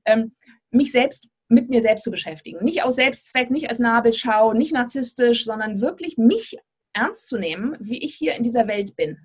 [0.04, 0.34] ähm,
[0.70, 2.64] mich selbst mit mir selbst zu beschäftigen.
[2.64, 6.56] Nicht aus Selbstzweck, nicht als Nabelschau, nicht narzisstisch, sondern wirklich mich
[6.92, 9.18] ernst zu nehmen, wie ich hier in dieser Welt bin.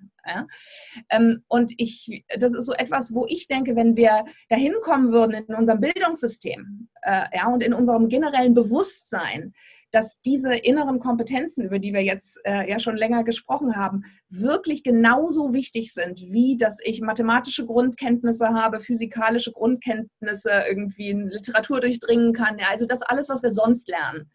[1.10, 5.32] Ähm, und ich, das ist so etwas, wo ich denke, wenn wir dahin kommen würden
[5.32, 9.52] in unserem Bildungssystem äh, ja, und in unserem generellen Bewusstsein,
[9.92, 14.82] dass diese inneren Kompetenzen, über die wir jetzt äh, ja schon länger gesprochen haben, wirklich
[14.82, 22.32] genauso wichtig sind, wie dass ich mathematische Grundkenntnisse habe, physikalische Grundkenntnisse, irgendwie in Literatur durchdringen
[22.32, 22.58] kann.
[22.58, 24.30] Ja, also das alles, was wir sonst lernen.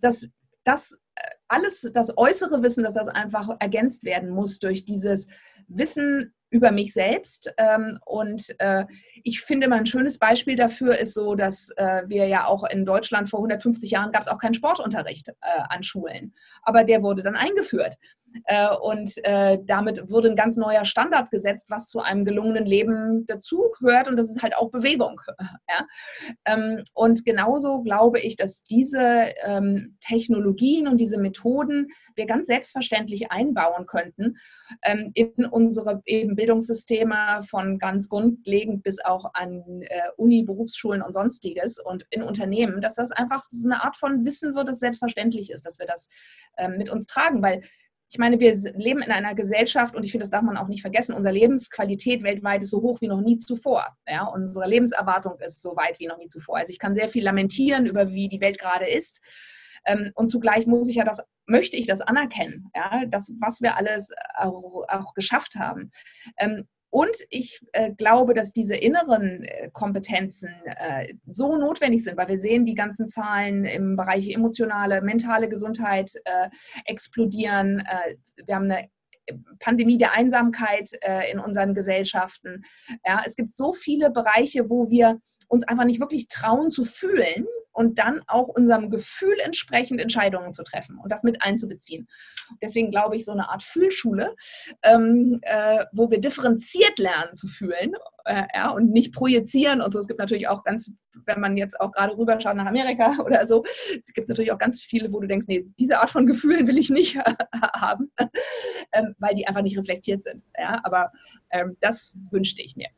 [0.00, 0.28] Das,
[0.64, 5.28] das äh, alles, das äußere Wissen, dass das einfach ergänzt werden muss durch dieses
[5.68, 7.52] Wissen über mich selbst.
[7.58, 8.84] Ähm, und äh,
[9.22, 12.84] ich finde mal ein schönes Beispiel dafür ist so, dass äh, wir ja auch in
[12.84, 15.32] Deutschland vor 150 Jahren gab es auch keinen Sportunterricht äh,
[15.68, 16.34] an Schulen.
[16.62, 17.94] Aber der wurde dann eingeführt.
[18.82, 19.14] Und
[19.64, 24.08] damit wurde ein ganz neuer Standard gesetzt, was zu einem gelungenen Leben dazugehört.
[24.08, 25.20] Und das ist halt auch Bewegung.
[26.44, 33.30] Ähm, und genauso glaube ich, dass diese ähm, Technologien und diese Methoden wir ganz selbstverständlich
[33.30, 34.36] einbauen könnten
[35.14, 41.78] in unsere eben Bildungssysteme von ganz grundlegend bis auch an äh, Uni, Berufsschulen und sonstiges
[41.78, 45.64] und in Unternehmen, dass das einfach so eine Art von Wissen wird, das selbstverständlich ist,
[45.64, 46.08] dass wir das
[46.78, 47.62] mit uns tragen, weil
[48.08, 50.80] ich meine, wir leben in einer Gesellschaft und ich finde, das darf man auch nicht
[50.80, 51.14] vergessen.
[51.14, 53.96] Unsere Lebensqualität weltweit ist so hoch wie noch nie zuvor.
[54.06, 56.58] Ja, unsere Lebenserwartung ist so weit wie noch nie zuvor.
[56.58, 59.20] Also ich kann sehr viel lamentieren über wie die Welt gerade ist.
[59.86, 63.76] Ähm, und zugleich muss ich ja das, möchte ich das anerkennen, ja, das, was wir
[63.76, 65.90] alles auch, auch geschafft haben.
[66.38, 72.28] Ähm, und ich äh, glaube, dass diese inneren äh, Kompetenzen äh, so notwendig sind, weil
[72.28, 76.12] wir sehen die ganzen Zahlen im Bereich emotionale, mentale Gesundheit
[76.84, 77.82] explodieren.
[78.46, 78.88] Wir haben eine
[79.58, 82.62] Pandemie der Einsamkeit äh, in unseren Gesellschaften.
[83.04, 87.46] Ja, es gibt so viele Bereiche, wo wir uns einfach nicht wirklich trauen zu fühlen
[87.76, 92.08] und dann auch unserem Gefühl entsprechend Entscheidungen zu treffen und das mit einzubeziehen.
[92.62, 94.34] Deswegen glaube ich, so eine Art Fühlschule,
[94.82, 97.92] ähm, äh, wo wir differenziert lernen zu fühlen
[98.24, 99.98] äh, ja, und nicht projizieren und so.
[99.98, 100.90] Es gibt natürlich auch ganz,
[101.26, 103.62] wenn man jetzt auch gerade rüberschaut nach Amerika oder so,
[103.98, 106.78] es gibt natürlich auch ganz viele, wo du denkst, nee, diese Art von Gefühlen will
[106.78, 107.18] ich nicht
[107.74, 108.10] haben,
[108.92, 110.42] ähm, weil die einfach nicht reflektiert sind.
[110.58, 110.80] Ja?
[110.82, 111.12] Aber
[111.50, 112.88] ähm, das wünschte ich mir.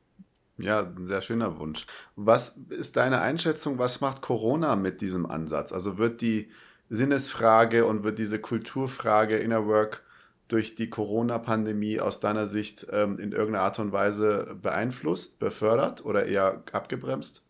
[0.59, 1.87] Ja, ein sehr schöner Wunsch.
[2.17, 5.73] Was ist deine Einschätzung, was macht Corona mit diesem Ansatz?
[5.73, 6.51] Also wird die
[6.91, 10.03] Sinnesfrage und wird diese Kulturfrage Inner Work
[10.49, 16.27] durch die Corona-Pandemie aus deiner Sicht ähm, in irgendeiner Art und Weise beeinflusst, befördert oder
[16.27, 17.43] eher abgebremst?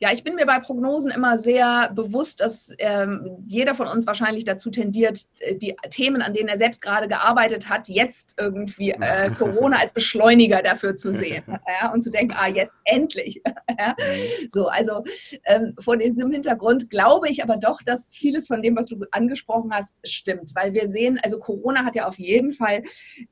[0.00, 4.44] Ja, ich bin mir bei Prognosen immer sehr bewusst, dass ähm, jeder von uns wahrscheinlich
[4.44, 9.30] dazu tendiert, äh, die Themen, an denen er selbst gerade gearbeitet hat, jetzt irgendwie äh,
[9.38, 11.44] Corona als Beschleuniger dafür zu sehen
[11.80, 13.42] ja, und zu denken, ah, jetzt endlich.
[13.78, 13.96] ja.
[13.98, 14.48] Mhm.
[14.48, 15.04] So, also
[15.44, 19.72] ähm, vor diesem Hintergrund glaube ich aber doch, dass vieles von dem, was du angesprochen
[19.72, 22.82] hast, stimmt, weil wir sehen, also Corona hat ja auf jeden Fall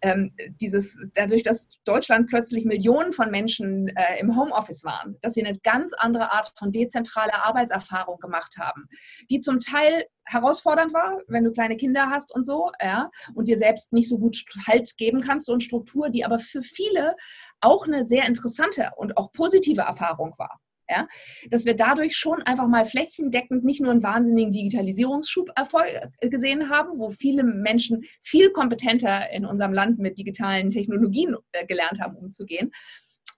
[0.01, 5.45] ähm, dieses, dadurch, dass Deutschland plötzlich Millionen von Menschen äh, im Homeoffice waren, dass sie
[5.45, 8.89] eine ganz andere Art von dezentraler Arbeitserfahrung gemacht haben,
[9.31, 13.59] die zum Teil herausfordernd war, wenn du kleine Kinder hast und so, ja, und dir
[13.59, 17.17] selbst nicht so gut Halt geben kannst und Struktur, die aber für viele
[17.61, 20.61] auch eine sehr interessante und auch positive Erfahrung war.
[20.87, 21.09] Ja,
[21.49, 26.99] dass wir dadurch schon einfach mal flächendeckend nicht nur einen wahnsinnigen Digitalisierungsschub äh, gesehen haben,
[26.99, 32.71] wo viele Menschen viel kompetenter in unserem Land mit digitalen Technologien äh, gelernt haben, umzugehen,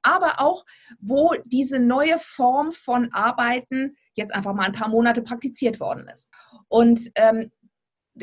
[0.07, 0.65] aber auch,
[1.01, 6.33] wo diese neue Form von Arbeiten jetzt einfach mal ein paar Monate praktiziert worden ist.
[6.69, 7.51] Und ähm,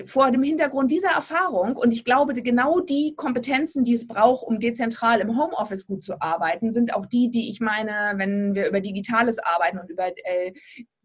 [0.06, 4.60] vor dem Hintergrund dieser Erfahrung und ich glaube, genau die Kompetenzen, die es braucht, um
[4.60, 8.82] dezentral im Homeoffice gut zu arbeiten, sind auch die, die ich meine, wenn wir über
[8.82, 10.54] Digitales arbeiten und über äh,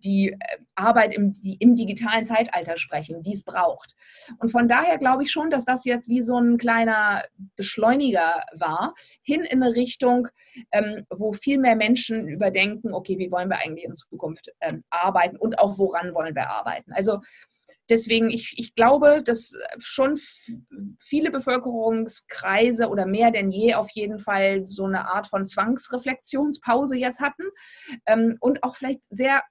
[0.05, 0.37] die äh,
[0.75, 3.95] Arbeit im, die, im digitalen Zeitalter sprechen, die es braucht.
[4.39, 7.25] Und von daher glaube ich schon, dass das jetzt wie so ein kleiner
[7.57, 10.29] Beschleuniger war, hin in eine Richtung,
[10.73, 15.37] ähm, wo viel mehr Menschen überdenken, okay, wie wollen wir eigentlich in Zukunft ähm, arbeiten
[15.37, 16.93] und auch woran wollen wir arbeiten.
[16.93, 17.21] Also
[17.89, 20.19] Deswegen, ich, ich glaube, dass schon
[21.01, 27.21] viele Bevölkerungskreise oder mehr denn je auf jeden Fall so eine Art von Zwangsreflexionspause jetzt
[27.21, 27.45] hatten
[28.07, 29.43] ähm, und auch vielleicht sehr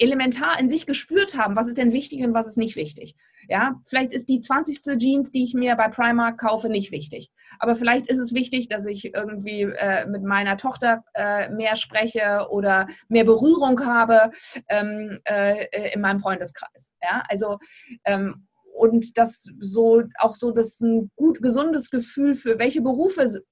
[0.00, 3.16] elementar in sich gespürt haben, was ist denn wichtig und was ist nicht wichtig.
[3.48, 4.98] Ja, vielleicht ist die 20.
[4.98, 7.30] Jeans, die ich mir bei Primark kaufe, nicht wichtig.
[7.58, 12.46] Aber vielleicht ist es wichtig, dass ich irgendwie äh, mit meiner Tochter äh, mehr spreche
[12.50, 14.30] oder mehr Berührung habe
[14.68, 16.90] ähm, äh, in meinem Freundeskreis.
[17.02, 17.58] Ja, also
[18.04, 23.42] ähm, und das so auch so das ein gut gesundes Gefühl für welche Berufe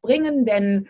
[0.00, 0.88] bringen denn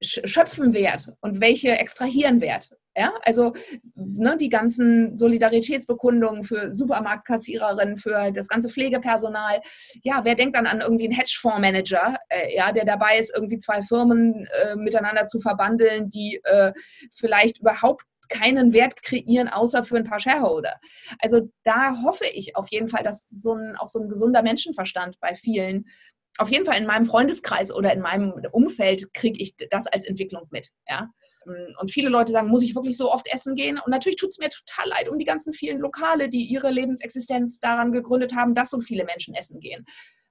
[0.00, 2.70] schöpfen Wert und welche extrahieren Wert.
[2.98, 3.52] Ja, also
[3.94, 9.60] ne, die ganzen Solidaritätsbekundungen für Supermarktkassiererinnen, für das ganze Pflegepersonal.
[10.02, 13.82] Ja, wer denkt dann an irgendwie einen Hedgefondsmanager, äh, ja, der dabei ist, irgendwie zwei
[13.82, 16.72] Firmen äh, miteinander zu verbandeln, die äh,
[17.14, 20.74] vielleicht überhaupt keinen Wert kreieren, außer für ein paar Shareholder.
[21.20, 25.20] Also da hoffe ich auf jeden Fall, dass so ein, auch so ein gesunder Menschenverstand
[25.20, 25.84] bei vielen
[26.40, 30.46] auf jeden Fall in meinem Freundeskreis oder in meinem Umfeld kriege ich das als Entwicklung
[30.50, 30.70] mit.
[30.88, 31.10] Ja?
[31.80, 33.78] Und viele Leute sagen, muss ich wirklich so oft essen gehen?
[33.78, 37.60] Und natürlich tut es mir total leid um die ganzen vielen Lokale, die ihre Lebensexistenz
[37.60, 39.84] daran gegründet haben, dass so viele Menschen essen gehen.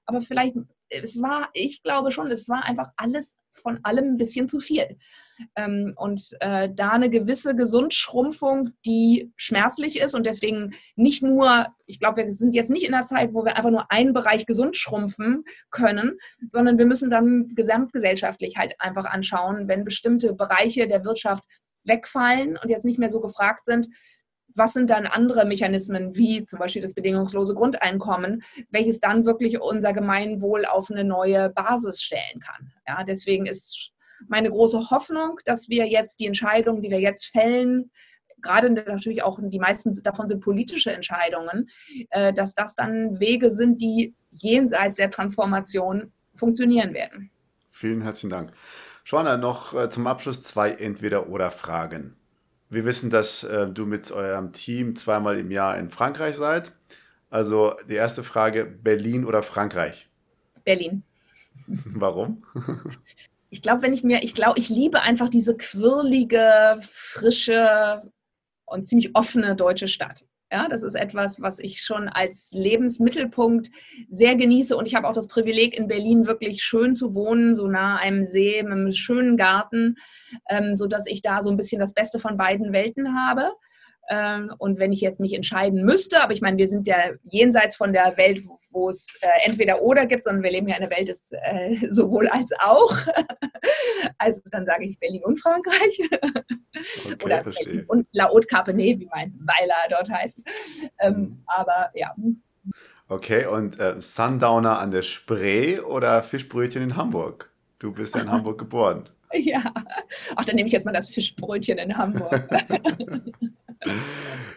[0.06, 0.54] Aber vielleicht
[0.90, 4.96] es war, ich glaube schon, es war einfach alles von allem ein bisschen zu viel.
[5.56, 12.00] Ähm, und äh, da eine gewisse Gesundschrumpfung, die schmerzlich ist und deswegen nicht nur, ich
[12.00, 14.76] glaube, wir sind jetzt nicht in der Zeit, wo wir einfach nur einen Bereich gesund
[14.76, 16.18] schrumpfen können,
[16.48, 21.44] sondern wir müssen dann gesamtgesellschaftlich halt einfach anschauen, wenn bestimmte Bereiche der Wirtschaft
[21.84, 23.88] wegfallen und jetzt nicht mehr so gefragt sind,
[24.58, 29.92] was sind dann andere Mechanismen, wie zum Beispiel das bedingungslose Grundeinkommen, welches dann wirklich unser
[29.92, 32.72] Gemeinwohl auf eine neue Basis stellen kann.
[32.86, 33.92] Ja, deswegen ist
[34.26, 37.90] meine große Hoffnung, dass wir jetzt die Entscheidungen, die wir jetzt fällen,
[38.42, 41.68] gerade natürlich auch die meisten davon sind politische Entscheidungen,
[42.10, 47.30] äh, dass das dann Wege sind, die jenseits der Transformation funktionieren werden.
[47.70, 48.52] Vielen herzlichen Dank.
[49.04, 52.17] Schwaner, noch äh, zum Abschluss zwei Entweder-Oder-Fragen.
[52.70, 56.72] Wir wissen, dass äh, du mit eurem Team zweimal im Jahr in Frankreich seid.
[57.30, 60.08] Also die erste Frage, Berlin oder Frankreich?
[60.64, 61.02] Berlin.
[61.66, 62.44] Warum?
[63.50, 68.02] Ich glaube, wenn ich mir, ich glaube, ich liebe einfach diese quirlige, frische
[68.66, 70.26] und ziemlich offene deutsche Stadt.
[70.50, 73.70] Ja, das ist etwas, was ich schon als Lebensmittelpunkt
[74.08, 74.76] sehr genieße.
[74.76, 78.26] Und ich habe auch das Privileg, in Berlin wirklich schön zu wohnen, so nah einem
[78.26, 79.96] See, mit einem schönen Garten,
[80.48, 83.52] ähm, sodass ich da so ein bisschen das Beste von beiden Welten habe.
[84.08, 87.76] Ähm, und wenn ich jetzt mich entscheiden müsste, aber ich meine, wir sind ja jenseits
[87.76, 88.40] von der Welt,
[88.70, 91.76] wo, es äh, entweder oder gibt, sondern wir leben ja in einer Welt des äh,
[91.90, 92.96] sowohl als auch.
[94.18, 96.00] Also dann sage ich Berlin und Frankreich.
[96.12, 100.42] Okay, oder Berlin und La Haute Carpenet, wie mein Weiler dort heißt.
[100.98, 101.42] Ähm, mhm.
[101.46, 102.14] Aber ja.
[103.08, 107.50] Okay, und äh, Sundowner an der Spree oder Fischbrötchen in Hamburg?
[107.78, 109.08] Du bist ja in Hamburg geboren.
[109.32, 109.62] Ja,
[110.36, 112.48] ach, dann nehme ich jetzt mal das Fischbrötchen in Hamburg.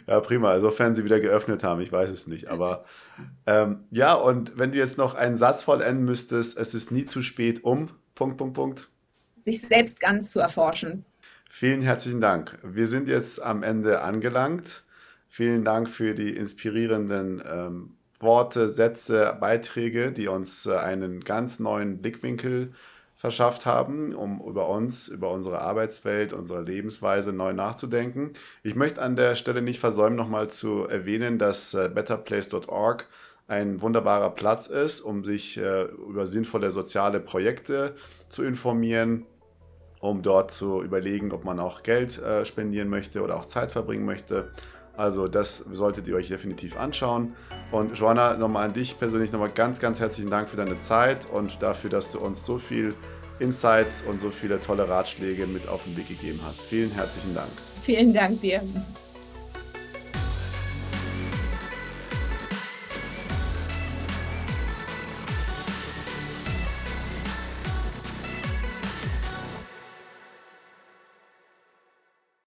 [0.07, 0.59] ja, prima.
[0.59, 2.47] Sofern sie wieder geöffnet haben, ich weiß es nicht.
[2.47, 2.85] Aber
[3.45, 7.21] ähm, ja, und wenn du jetzt noch einen Satz vollenden müsstest, es ist nie zu
[7.21, 8.90] spät, um Punkt, Punkt, Punkt.
[9.41, 11.03] Sich selbst ganz zu erforschen.
[11.49, 12.57] Vielen herzlichen Dank.
[12.63, 14.83] Wir sind jetzt am Ende angelangt.
[15.27, 22.01] Vielen Dank für die inspirierenden ähm, Worte, Sätze, Beiträge, die uns äh, einen ganz neuen
[22.01, 22.73] Blickwinkel
[23.15, 28.31] verschafft haben, um über uns, über unsere Arbeitswelt, unsere Lebensweise neu nachzudenken.
[28.63, 33.07] Ich möchte an der Stelle nicht versäumen, nochmal zu erwähnen, dass äh, betterplace.org
[33.47, 37.95] ein wunderbarer Platz ist, um sich äh, über sinnvolle soziale Projekte
[38.29, 39.25] zu informieren,
[40.01, 44.05] um dort zu überlegen, ob man auch Geld äh, spendieren möchte oder auch Zeit verbringen
[44.05, 44.51] möchte.
[44.97, 47.35] Also das solltet ihr euch definitiv anschauen.
[47.71, 51.61] Und Joanna, nochmal an dich persönlich nochmal ganz, ganz herzlichen Dank für deine Zeit und
[51.61, 52.93] dafür, dass du uns so viel
[53.39, 56.61] Insights und so viele tolle Ratschläge mit auf den Weg gegeben hast.
[56.61, 57.49] Vielen herzlichen Dank.
[57.83, 58.61] Vielen Dank dir.